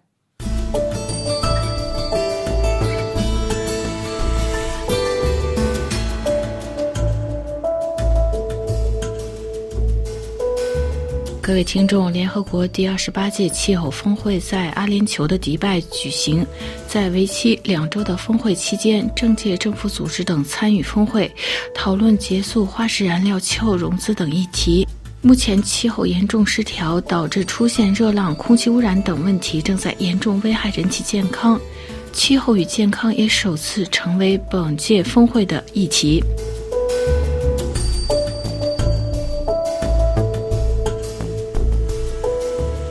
[11.43, 16.47] 各位听众，联合国第二十八届气候峰会在阿联酋的迪拜举行，
[16.87, 21.31] 在为期两周的峰会期间，政界、政府组织等参与峰会，
[21.75, 24.87] 讨论结束化石燃料气候融资等议题。
[25.23, 31.59] 目前，气候严重失调导致出现热浪、空气污染等问题正在严重危害人体健康，
[32.13, 36.23] 气候与健康也首次成为本届峰会的议题。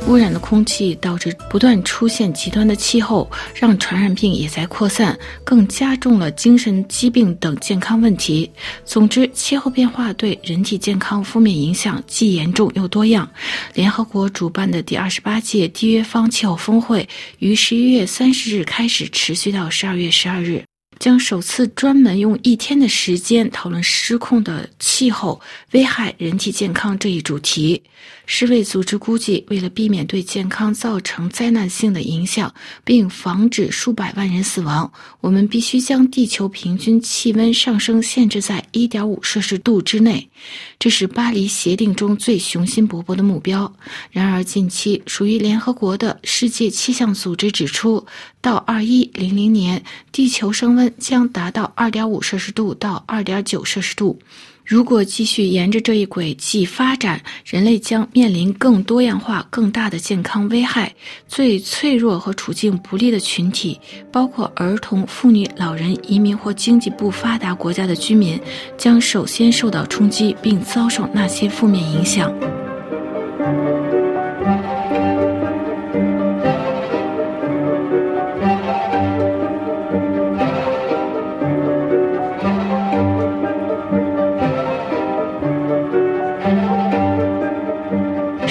[0.10, 8.50] 污染的空气导致不断出现极端的气候，让传染病也在扩散，更加重了精神疾病等健康问题。
[8.84, 13.30] 总之，气候变化对人体健康负面影响既严重又多样。
[13.76, 17.08] 联合国主办的第二十八届缔约方气候峰会
[17.38, 20.69] 于十一月三十日开始，持续到十二月十二日。
[21.00, 25.40] 将首次专门用一天的时间讨论失控的气候
[25.72, 27.82] 危害人体健康这一主题。
[28.26, 40.30] 世卫组织估计，为了避免对健康造成灾难性的影响，并防止数百万人死亡，我们必须将地球平均气温上升限制在1.5摄氏度之内。
[40.78, 43.74] 这是巴黎协定中最雄心勃勃的目标。
[44.12, 48.06] 然而，近期属于联合国的世界气象组织指出，
[48.40, 54.20] 到2100年，地球升温将达到2.5摄氏度到2.9摄氏度。
[54.66, 60.94] 如果继续沿着这一轨迹发展，人类将面临更多样化、更大的健康危害。
[61.28, 63.80] 最脆弱和处境不利的群体，
[64.12, 68.40] 包括儿童、妇女、老人、移民或经济不发达国家的居民，
[68.78, 72.32] 将首先受到冲击，并遭受那些负面影响。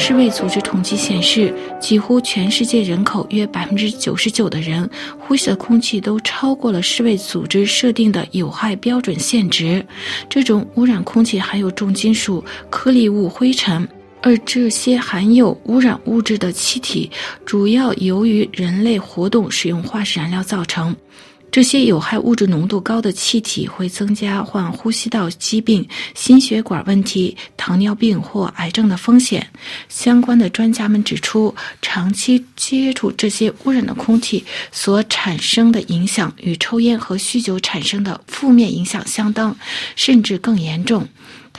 [0.08, 4.88] 世卫组织统计显示，几乎全世界人口约百分之九十九的人
[5.18, 9.84] 呼吸的空气都超过了世卫组织设定的有害标准限值。
[10.26, 13.86] 这种污染空气含有重金属、颗粒物、灰尘，
[14.22, 17.10] 而这些含有污染物质的气体
[17.44, 20.96] 主要由于人类活动使用化石燃料造成。
[21.50, 29.48] 这些有害物质浓度高的气体会增加患呼吸道疾病、心血管问题、糖尿病或癌症的风险。
[29.88, 39.56] 相关的专家们指出，长期接触这些污染的空气所产生的影响与抽烟和酗酒产生的负面影响相当，
[39.96, 41.08] 甚至更严重。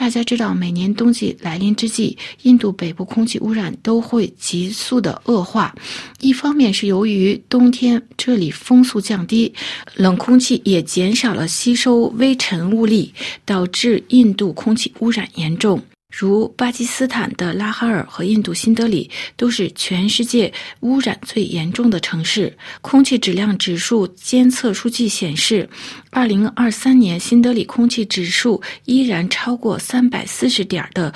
[0.00, 5.74] 大家知道，每年冬季来临之际，印度北部空气污染都会急速的恶化。
[6.20, 9.52] 一方面是由于冬天这里风速降低，
[9.96, 13.12] 冷空气也减少了吸收微尘物力，
[13.44, 15.78] 导致印度空气污染严重。
[16.10, 22.52] 如巴基斯坦的拉哈尔和印度新德里都是全世界污染最严重的城市。
[22.80, 25.68] 空气质量指数监测数据显示
[26.10, 31.14] ，2023年新德里空气指数依然超过340点的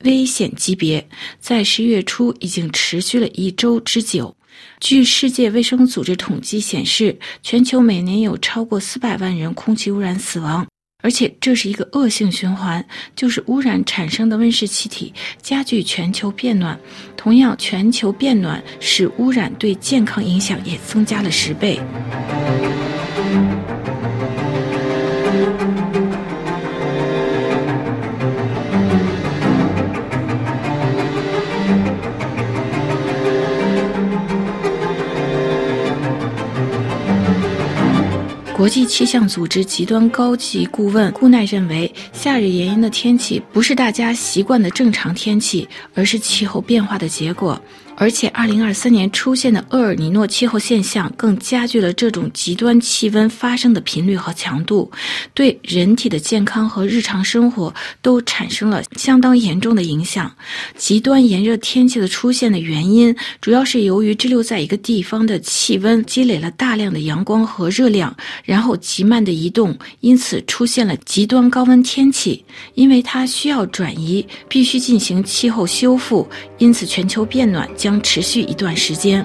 [0.00, 4.34] 危险级别，在十月初已经持续了一周之久。
[4.80, 10.66] 据世界卫生组织统计显示，全球每年有超过400万人空气污染死亡。
[11.02, 12.82] 而且这是一个恶性循环，
[13.14, 16.78] 就是污染产生的温室气体加剧全球变暖。
[17.16, 21.78] 同样，全球变暖使污染对健康影响也增加了十倍。
[38.62, 47.60] 国际气象组织极端高级顾问顾奈认为，夏日炎炎的天气不是大家习惯的正常天气，而是气候变化的结果。
[47.96, 54.90] 而且，二零二三年出现的厄尔尼诺气候现象更加剧了这种极端气温发生的频率和强度，
[55.34, 60.34] 对人体的健康和日常生活都产生了相当严重的影响。
[60.76, 72.44] 极端炎热天气的出现的原因，主要是由于滞留在一个地方的气温积累了大量的阳光和热量，然后极慢的移动，因此出现了极端高温天气。
[72.74, 76.28] 因为它需要转移，必须进行气候修复，
[76.58, 77.68] 因此全球变暖。
[77.74, 79.24] 将持续一段时间。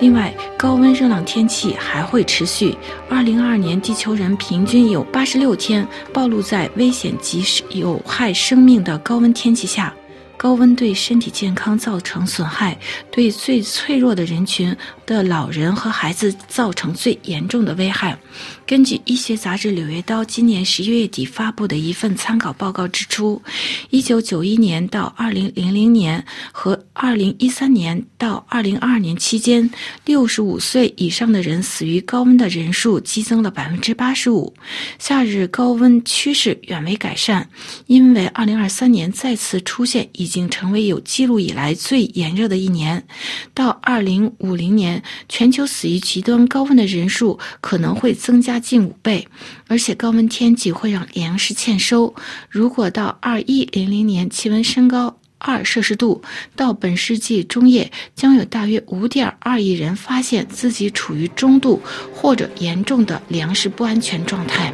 [0.00, 2.74] 另外，高温热浪天气还会持续。
[3.10, 9.92] 二零二二年，地球人平均有八十六天暴露在危险及有害生命的高温天气下。
[10.38, 12.78] 高温对身体健康造成损害，
[13.10, 14.74] 对最脆弱的人群
[15.04, 18.18] 的老人和孩子造成最严重的危害。
[18.70, 23.42] 根据医学杂志《柳叶刀》今年十一月底发布的一份参考报告指出，
[23.90, 29.68] 一九九一年到二零零零年和二零一三年到二零二二年期间，
[30.04, 34.54] 六十五岁以上的人死于高温的人数激增了百分之八十五。
[35.00, 37.48] 夏日高温趋势远未改善，
[37.88, 40.28] 因为二零二三年再次出现已。
[40.28, 43.04] 经成为有记录以来最炎热的一年，
[43.52, 49.26] 到二零五零年，全球死于极端高温的人数可能会增加近五倍，
[49.66, 52.14] 而且高温天气会让粮食欠收。
[52.48, 56.22] 如果到二一零零年气温升高二摄氏度，
[56.54, 61.80] 到本世纪中叶，将有大约五点二亿人发现自己处于中度
[62.14, 64.70] 或者严重的粮食不安全状态。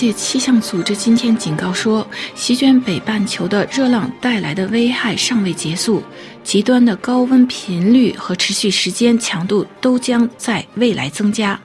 [0.00, 6.02] 界气象组织今天警告说，席卷北半球的热浪带来的危害尚未结束，
[6.42, 11.60] 极端的高温频率和持续时间、强度都将在未来增加。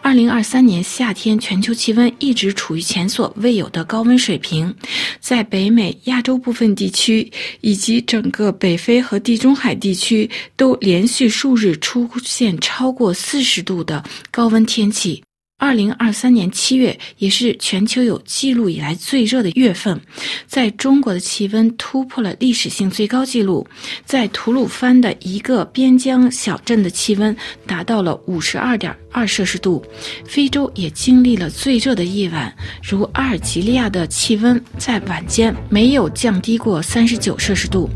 [0.00, 4.74] 二零二三年夏天，全球气温一直处于前所未有的高温水平，
[5.20, 7.30] 在北美、亚洲部分地区
[7.60, 15.22] 以及整个北非和地中海地区，都连续数日出现超过四十度的高温天气。
[15.56, 19.98] 二零二三年七月也是全球有记录以来最热的月份，
[20.46, 23.66] 在中国的气温突破了历史性最高纪录，
[24.04, 27.34] 在吐鲁番的一个边疆小镇的气温
[27.66, 29.82] 达到了五十二点二摄氏度。
[30.26, 37.88] 非洲也经历了最热的夜晚，如阿尔及利亚的气温在晚间没有降低过三十九摄氏度。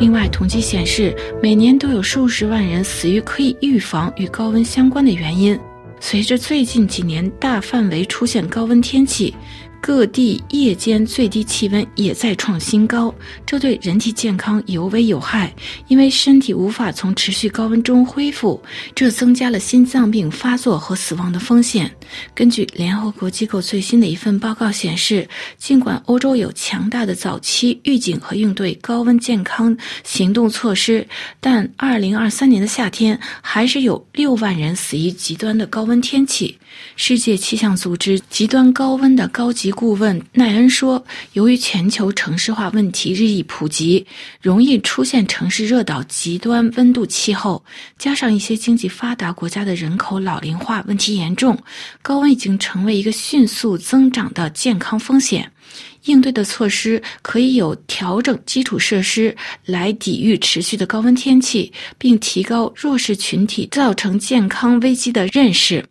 [0.00, 5.56] 另外，统计显示，每年都有数十万人死于可以预防与高温相关的原因。
[6.00, 9.34] 随着最近几年大范围出现高温天气。
[9.80, 13.12] 各地夜间最低气温也在创新高，
[13.46, 15.52] 这对人体健康尤为有害，
[15.88, 18.60] 因为身体无法从持续高温中恢复，
[18.94, 21.90] 这增加了心脏病发作和死亡的风险。
[22.34, 25.26] 根据联合国机构最新的一份报告显示，
[25.56, 31.06] 尽管欧洲有强大的早期预警和应对高温健康行动措施，
[31.40, 36.58] 但2023年的夏天还是有6万人死于极端的高温天气。
[36.96, 41.04] 世界气象组织极端高温的高级顾问奈恩说
[41.34, 44.06] ：“由于全球城市化问题日益普及，
[44.40, 47.62] 容易出现城市热岛极端温度气候，
[47.98, 51.58] 加上一些经济发达国家的人口老龄化问题严重，
[52.02, 55.50] 高温已经成为一个迅速增长的健康风险。
[56.04, 65.84] 应对的措施可以有调整基础设施来抵御持续的高温天气，并提高弱势群体造成健康危机的认识。”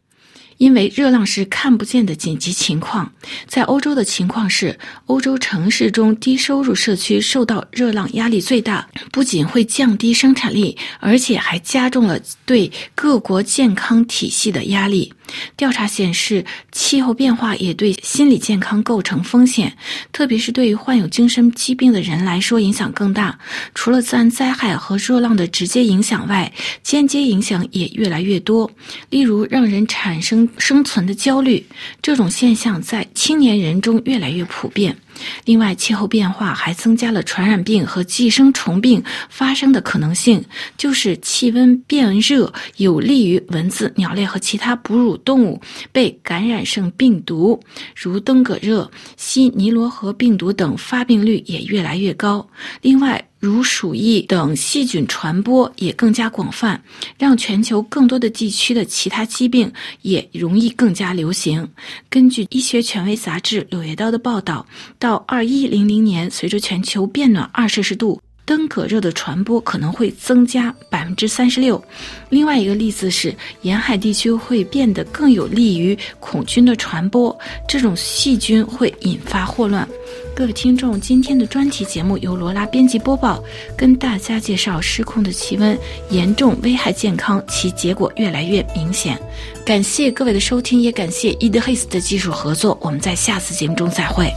[0.59, 3.11] 因为热浪是看不见的紧急情况，
[3.47, 15.11] 在欧洲的情况是，欧洲城市中低收入社区受到热浪压力最大，不仅会降低生产力，而且还加重了对各国健康体系的压力。
[15.55, 19.71] 调查显示，气候变化也对心理健康构成风险，
[20.11, 23.37] 特别是对于患有精神疾病的人来说影响更大。
[23.75, 26.51] 除了自然灾害和热浪的直接影响外，
[26.81, 28.69] 间接影响也越来越多。
[29.11, 31.65] 例如，让人产生生存的焦虑，
[32.01, 34.97] 这种现象在青年人中越来越普遍。
[35.45, 40.43] 另外，气候变化还增加了传染病和寄生虫病发生的可能性。
[40.77, 45.59] 就是气温变热，有利于蚊子、鸟类和其他哺乳动物
[45.91, 47.59] 被感染性病毒，
[47.95, 52.47] 如登革热、西尼罗河病毒等，发病率也越来越高。
[52.81, 56.81] 另外，如鼠疫等细菌传播也更加广泛，
[57.17, 61.65] 让全球更多的地区的其他疾病也容易更加流行。
[62.09, 64.65] 根据医学权威杂志《柳叶刀》的报道，
[64.99, 68.21] 到到二一零零年，随着全球变暖二摄氏度。
[68.45, 71.83] 登革热的传播可能会增加百分之三十六。
[72.29, 77.35] 另外一个例子是，沿海地区会变得更有利于孔菌的传播，
[77.67, 79.87] 这种细菌会引发霍乱。
[80.35, 83.43] 各位听众，今天的专题节目由罗拉编辑播报，
[83.75, 85.75] 跟大家介绍失控的气温
[86.11, 89.19] 严重危害健康，其结果越来越明显。
[89.65, 92.77] 感谢各位的收听，也感谢伊德黑斯的技术合作。
[92.79, 94.31] 我们在下次节目中再会。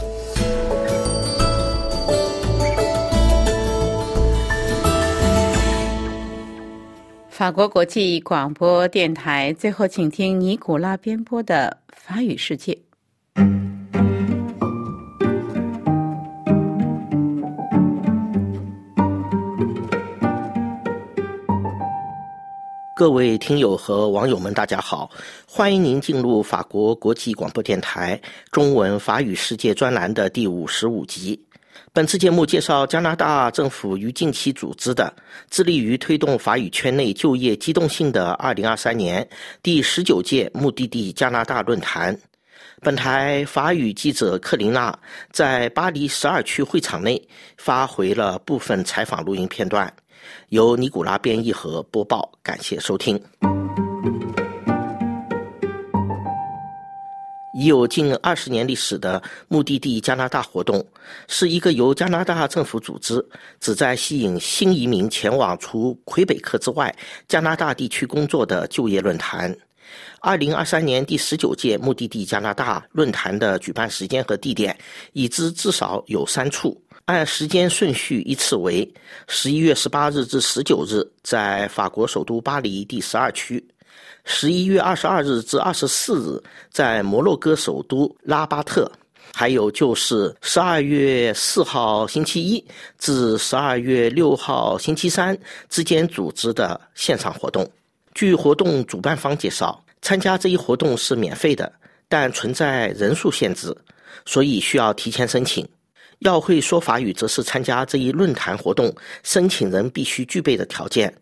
[7.43, 12.79] 法国国际广播电台，最后请听尼古拉编播的法语世界。
[22.95, 25.11] 各位听友和网友们，大家好！
[25.45, 28.17] 欢迎您进入法国国际广播电台
[28.53, 31.37] 中文法语世界专栏的第五十五集。
[31.95, 35.13] 本次节目介绍加拿大政府于近期组织的
[35.51, 39.29] 致力于推动法语圈内就业机动性的2023年
[39.61, 42.17] 第十九届目的地加拿大论坛。
[42.81, 44.97] 本台法语记者克琳娜
[45.31, 47.21] 在巴黎十二区会场内
[47.57, 49.93] 发回了部分采访录音片段，
[50.49, 52.27] 由尼古拉编译和播报。
[52.41, 53.21] 感谢收听。
[57.53, 60.83] 已有近二十年历史的目的地加拿大活动，
[61.27, 63.23] 是一个由加拿大政府组织，
[63.59, 66.93] 旨在吸引新移民前往除魁北克之外
[67.27, 69.55] 加拿大地区工作的就业论坛。
[70.19, 74.75] 二零二三年第十九届目的地加拿大论坛的举办时间和地点
[75.11, 78.91] 已知至少有三处，按时间顺序依次为：
[79.27, 83.63] 十一月十八日至十九日，在法国首都巴黎第十二区。
[84.25, 88.89] 十一月二十二日至二十四日，在摩洛哥首都拉巴特；
[89.33, 92.63] 还有就是十二月四号星期一
[92.97, 95.37] 至十二月六号星期三
[95.69, 97.69] 之间组织的现场活动。
[98.13, 101.71] 据活动主办方介绍，参加这一活动是免费的，
[102.07, 103.75] 但存在人数限制，
[104.25, 105.67] 所以需要提前申请。
[106.19, 108.93] 要会说法语，则是参加这一论坛活动
[109.23, 111.13] 申请人必须具备的条件。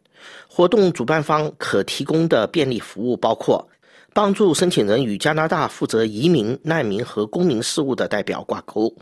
[0.47, 3.67] 活动主办方可提供的便利服务包括。
[4.13, 8.93] 帮助申请人与加拿大负责移民、难民和公民事务的代表挂钩，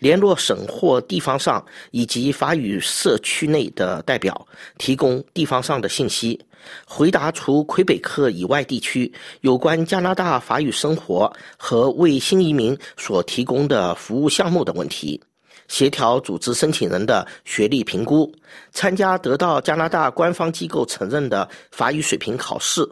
[0.00, 6.44] 联络省或地方上以及法语社区内的代表，提供地方上的信息，
[6.84, 9.12] 回答除魁北克以外地区
[9.42, 15.22] 有关加拿大法语生活和为新移民所提供的服务项目的问题，
[15.68, 18.34] 协调组织申请人的学历评估，
[18.72, 22.88] 参加得到加拿大官方机构承认的法语水平考试。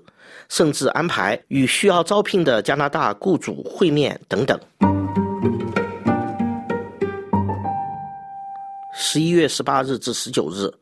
[0.49, 4.57] 甚至安排与需要招聘的加拿大雇主会面等等。
[8.95, 10.73] 十一月十八日至十九日，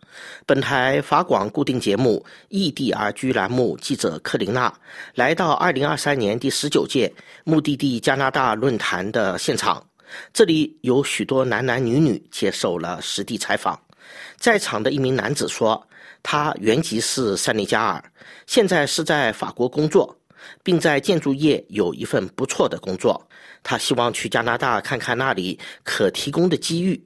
[0.44, 4.70] 本台法广固定节目《异地而居》栏目记者克琳娜
[5.14, 7.10] 来到二零二三年第十九届
[7.44, 9.82] 目的地加拿大论坛的现场，
[10.32, 13.80] 这里有许多男男女女接受了实地采访。
[14.36, 15.86] 在场的一名男子说。
[16.26, 18.02] 他原籍是塞内加尔，
[18.46, 20.18] 现在是在法国工作，
[20.62, 23.28] 并在建筑业有一份不错的工作。
[23.62, 26.98] 他希望去加拿大看看那里可提供的机遇。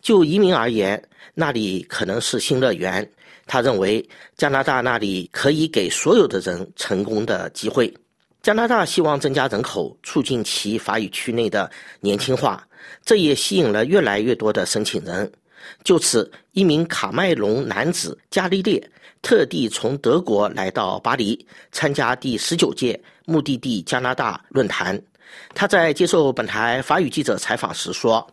[0.00, 1.02] 就移民而言，
[1.34, 3.10] 那里可能是新乐园。
[3.44, 7.92] 他认为加拿大那里可以给所有的人成功的机会。
[8.42, 11.70] 加拿大希望增加人口，促进其法语区内的
[12.00, 12.66] 年轻化，
[13.04, 15.30] 这也吸引了越来越多的申请人。
[15.84, 18.82] 就此，一名卡麦隆男子加利列
[19.20, 25.00] 特地从德国来到巴黎，参加第十九届目的地加拿大论坛。
[25.54, 28.26] 他在接受本台法语记者采访时说。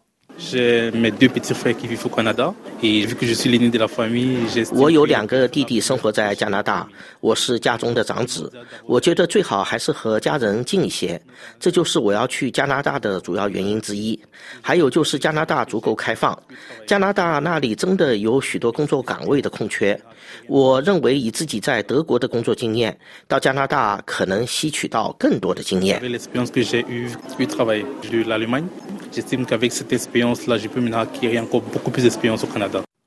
[4.72, 6.88] 我有两个弟弟生活在加拿大，
[7.22, 8.52] 我是家中的长子。
[8.86, 11.20] 我觉得最好还是和家人近一些，
[11.60, 14.20] 这就是我要去加拿大的主要原因之一。
[14.62, 16.38] 还有就是加拿大足够开放，
[16.86, 20.00] 加拿大那里真的有许多工作岗位的空缺。
[20.48, 22.96] 我认为以自己在德国的工作经验，
[23.28, 26.00] 到加拿大可能吸取到更多的经验。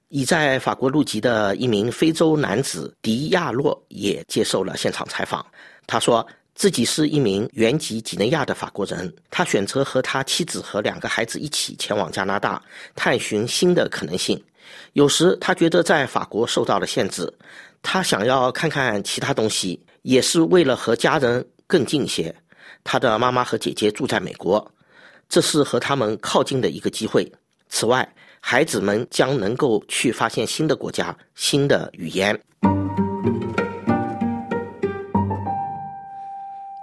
[0.08, 5.44] 已在法国入籍的一名非洲男子迪亚洛也接受了现场采访。
[5.86, 12.60] 他说自己是一名原籍几内亚的法国人，他选择和他妻子和两个孩子一起前往加拿大，
[12.96, 14.42] 探寻新的可能性。
[14.94, 17.32] 有时他觉得在法国受到了限制，
[17.80, 22.34] 他想要看看其他东西，也是为了和家人更近些。
[22.82, 24.70] 他的妈妈和姐姐住在美国。
[25.30, 27.32] 这是和他们靠近的一个机会。
[27.68, 32.36] 此外，孩子们将能够去发现新的国家、新的语言。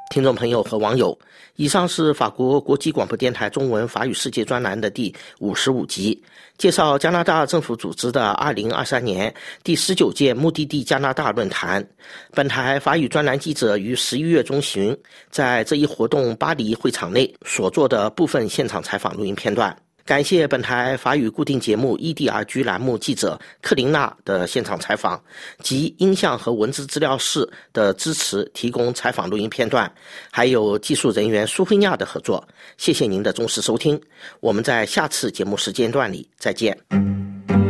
[0.10, 1.20] 听众朋友和网友，
[1.58, 6.22] 以上是法国国际广播电台中文法语世界专栏的第五十五集，
[6.56, 9.34] 介绍加拿大政府组织的二零二三年
[9.64, 11.84] 第十九届目的地加拿大论坛。
[12.32, 14.96] 本台法语专栏记者于十一月中旬
[15.32, 19.76] 在这一活动巴黎会场内所做的部分现场采访录音片段。
[20.08, 25.22] 感谢本台法语固定节目《EDRG》栏目记者克琳娜的现场采访
[25.62, 29.92] 及音像和文字资料室的支持，提供采访录音片段，
[30.32, 32.48] 还有技术人员苏菲亚的合作。
[32.78, 34.02] 谢谢您的忠实收听，
[34.40, 37.67] 我们在下次节目时间段里再见。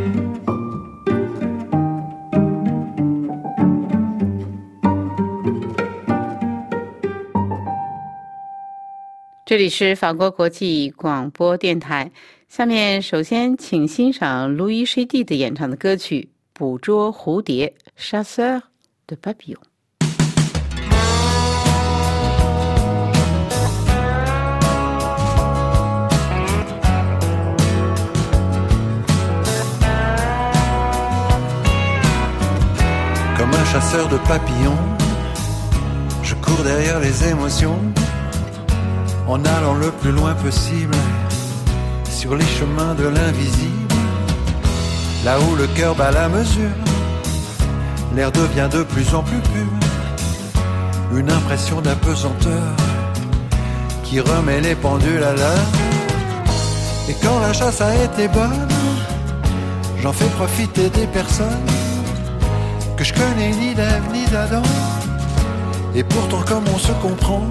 [9.48, 12.12] 这里是法国国际广播电台。
[12.50, 18.60] 下面首先请欣赏路易· d 的演唱的歌曲《捕捉蝴蝶》（Chasseur
[19.06, 19.56] de papillons）。
[33.38, 34.76] Comme un chasseur de papillons,
[36.22, 38.07] je cours derrière les émotions.
[39.28, 40.96] En allant le plus loin possible
[42.10, 43.94] sur les chemins de l'invisible,
[45.24, 46.76] là où le cœur bat la mesure,
[48.14, 52.72] l'air devient de plus en plus pur, une impression d'apesanteur
[54.02, 55.68] qui remet les pendules à l'heure.
[57.08, 58.66] Et quand la chasse a été bonne,
[60.02, 61.66] j'en fais profiter des personnes
[62.96, 64.62] que je connais ni d'Ève ni d'Adam.
[65.94, 67.44] Et pourtant comme on se comprend,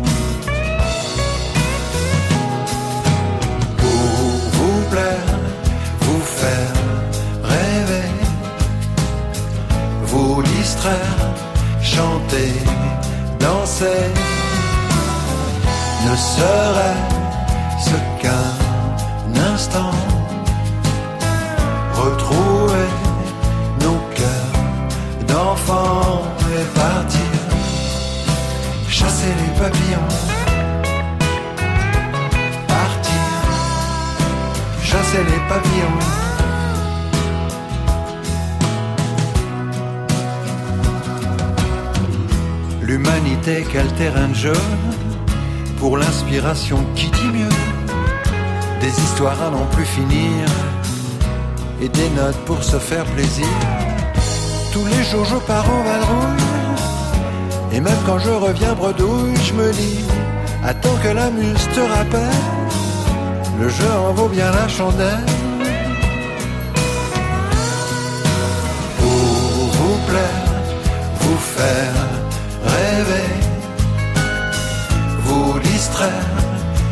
[11.81, 12.51] chanter,
[13.39, 14.11] danser,
[16.05, 17.01] ne serait
[17.79, 19.91] ce qu'un instant
[21.93, 22.89] retrouver
[23.81, 24.55] nos cœurs
[25.27, 27.33] d'enfants et partir
[28.89, 30.13] chasser les papillons,
[32.67, 33.25] partir
[34.83, 36.16] chasser les papillons.
[42.87, 44.59] L'humanité, quel terrain de jeu
[45.77, 47.55] pour l'inspiration qui dit mieux.
[48.79, 50.45] Des histoires à n'en plus finir
[51.81, 53.53] et des notes pour se faire plaisir.
[54.71, 56.45] Tous les jours je pars en vadrouille
[57.73, 60.05] et même quand je reviens bredouille, je me dis
[60.63, 62.41] attends que la muse te rappelle,
[63.59, 65.25] le jeu en vaut bien la chandelle.
[68.97, 70.45] Pour vous plaire,
[71.19, 71.96] vous faire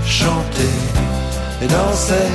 [0.06, 0.76] chanter
[1.62, 2.30] et danser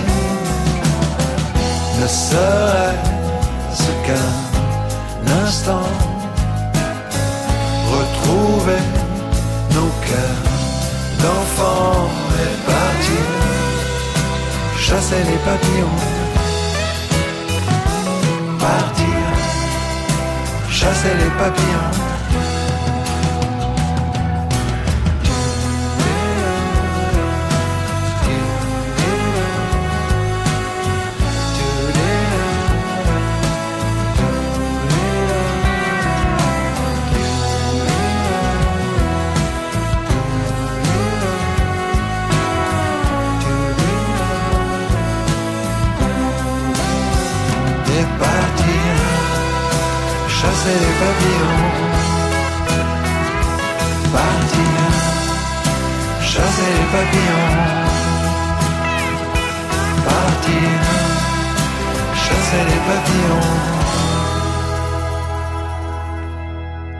[2.01, 4.31] ne serait-ce qu'un
[5.45, 5.89] instant
[7.93, 8.83] retrouver
[9.75, 10.47] nos cœurs
[11.23, 12.11] d'enfants
[12.43, 13.25] et partir
[14.79, 16.21] chasser les papillons
[18.61, 19.07] partir.
[20.71, 22.10] Chasser les papillons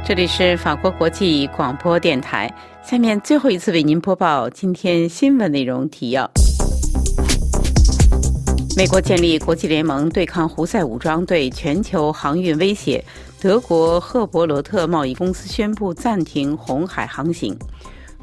[0.07, 2.51] 这里是法国国际广播电台。
[2.83, 6.31] 下面最后一次为您播报今天新闻内容提要：
[8.75, 13.05] 美国建立国际联盟对抗胡塞武装对全球航运威胁。
[13.41, 17.57] 德国赫伯罗特贸易公司宣布暂停红海航行。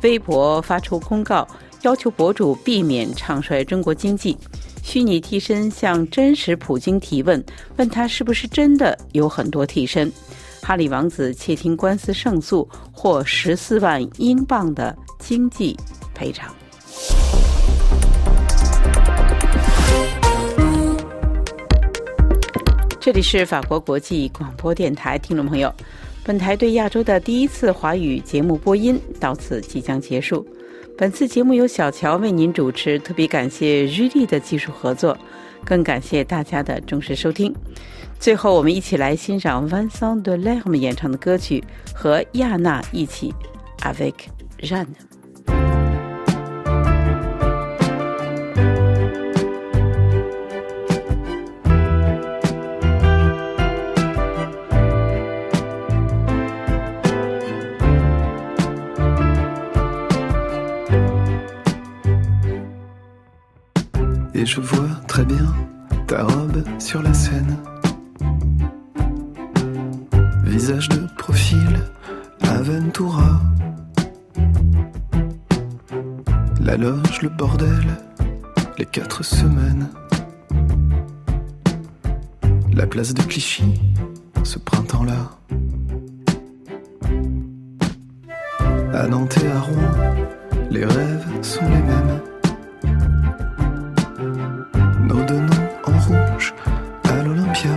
[0.04, 1.48] 微博发出公告，
[1.82, 4.38] 要求博主避免唱衰中国经济。
[4.84, 7.44] 虚拟替身向真实普京提问，
[7.78, 10.12] 问他是不是真的有很多替身。
[10.62, 15.76] 哈里王子窃听官司胜诉，获十四万英镑的经济
[16.14, 16.54] 赔偿。
[23.08, 25.74] 这里是法国国际广播电台，听众朋友，
[26.26, 30.46] 本台对亚洲的第一次华语节目播音到此即将结束。
[30.98, 35.18] 本次节目由小乔为您主持，特别感谢日丽的技术合作，
[35.64, 37.56] 更感谢大家的忠实收听。
[38.20, 41.64] 最后，我们一起来欣赏 Vincent de l e r m 演唱的歌曲，
[41.96, 43.34] 和亚娜一起
[43.84, 44.16] Avec
[44.60, 45.07] Jeanne。
[64.48, 65.54] Je vois très bien
[66.08, 67.58] ta robe sur la scène.
[70.46, 71.82] Visage de profil,
[72.42, 73.42] Aventura.
[76.62, 77.88] La loge, le bordel,
[78.78, 79.90] les quatre semaines.
[82.74, 83.82] La place de Clichy,
[84.44, 85.32] ce printemps-là.
[88.94, 90.16] À Nantes et à Rouen,
[90.72, 92.27] les rêves sont les mêmes.
[95.18, 96.54] Nos deux noms en rouge
[97.10, 97.72] à l'Olympia.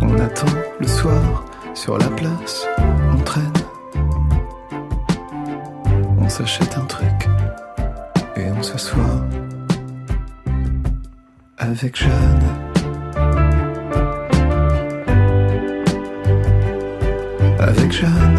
[0.00, 0.46] On attend
[0.78, 1.44] le soir
[1.74, 2.68] sur la place,
[3.12, 3.52] on traîne.
[6.20, 7.28] On s'achète un truc
[8.36, 9.24] et on s'assoit
[11.58, 12.44] avec Jeanne.
[17.58, 18.37] Avec Jeanne.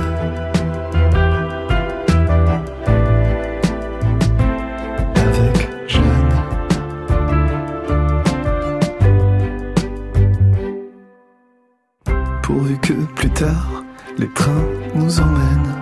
[14.17, 14.65] Les trains
[14.95, 15.75] nous emmènent.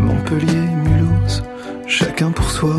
[0.00, 1.42] Montpellier, Mulhouse,
[1.86, 2.76] chacun pour soi.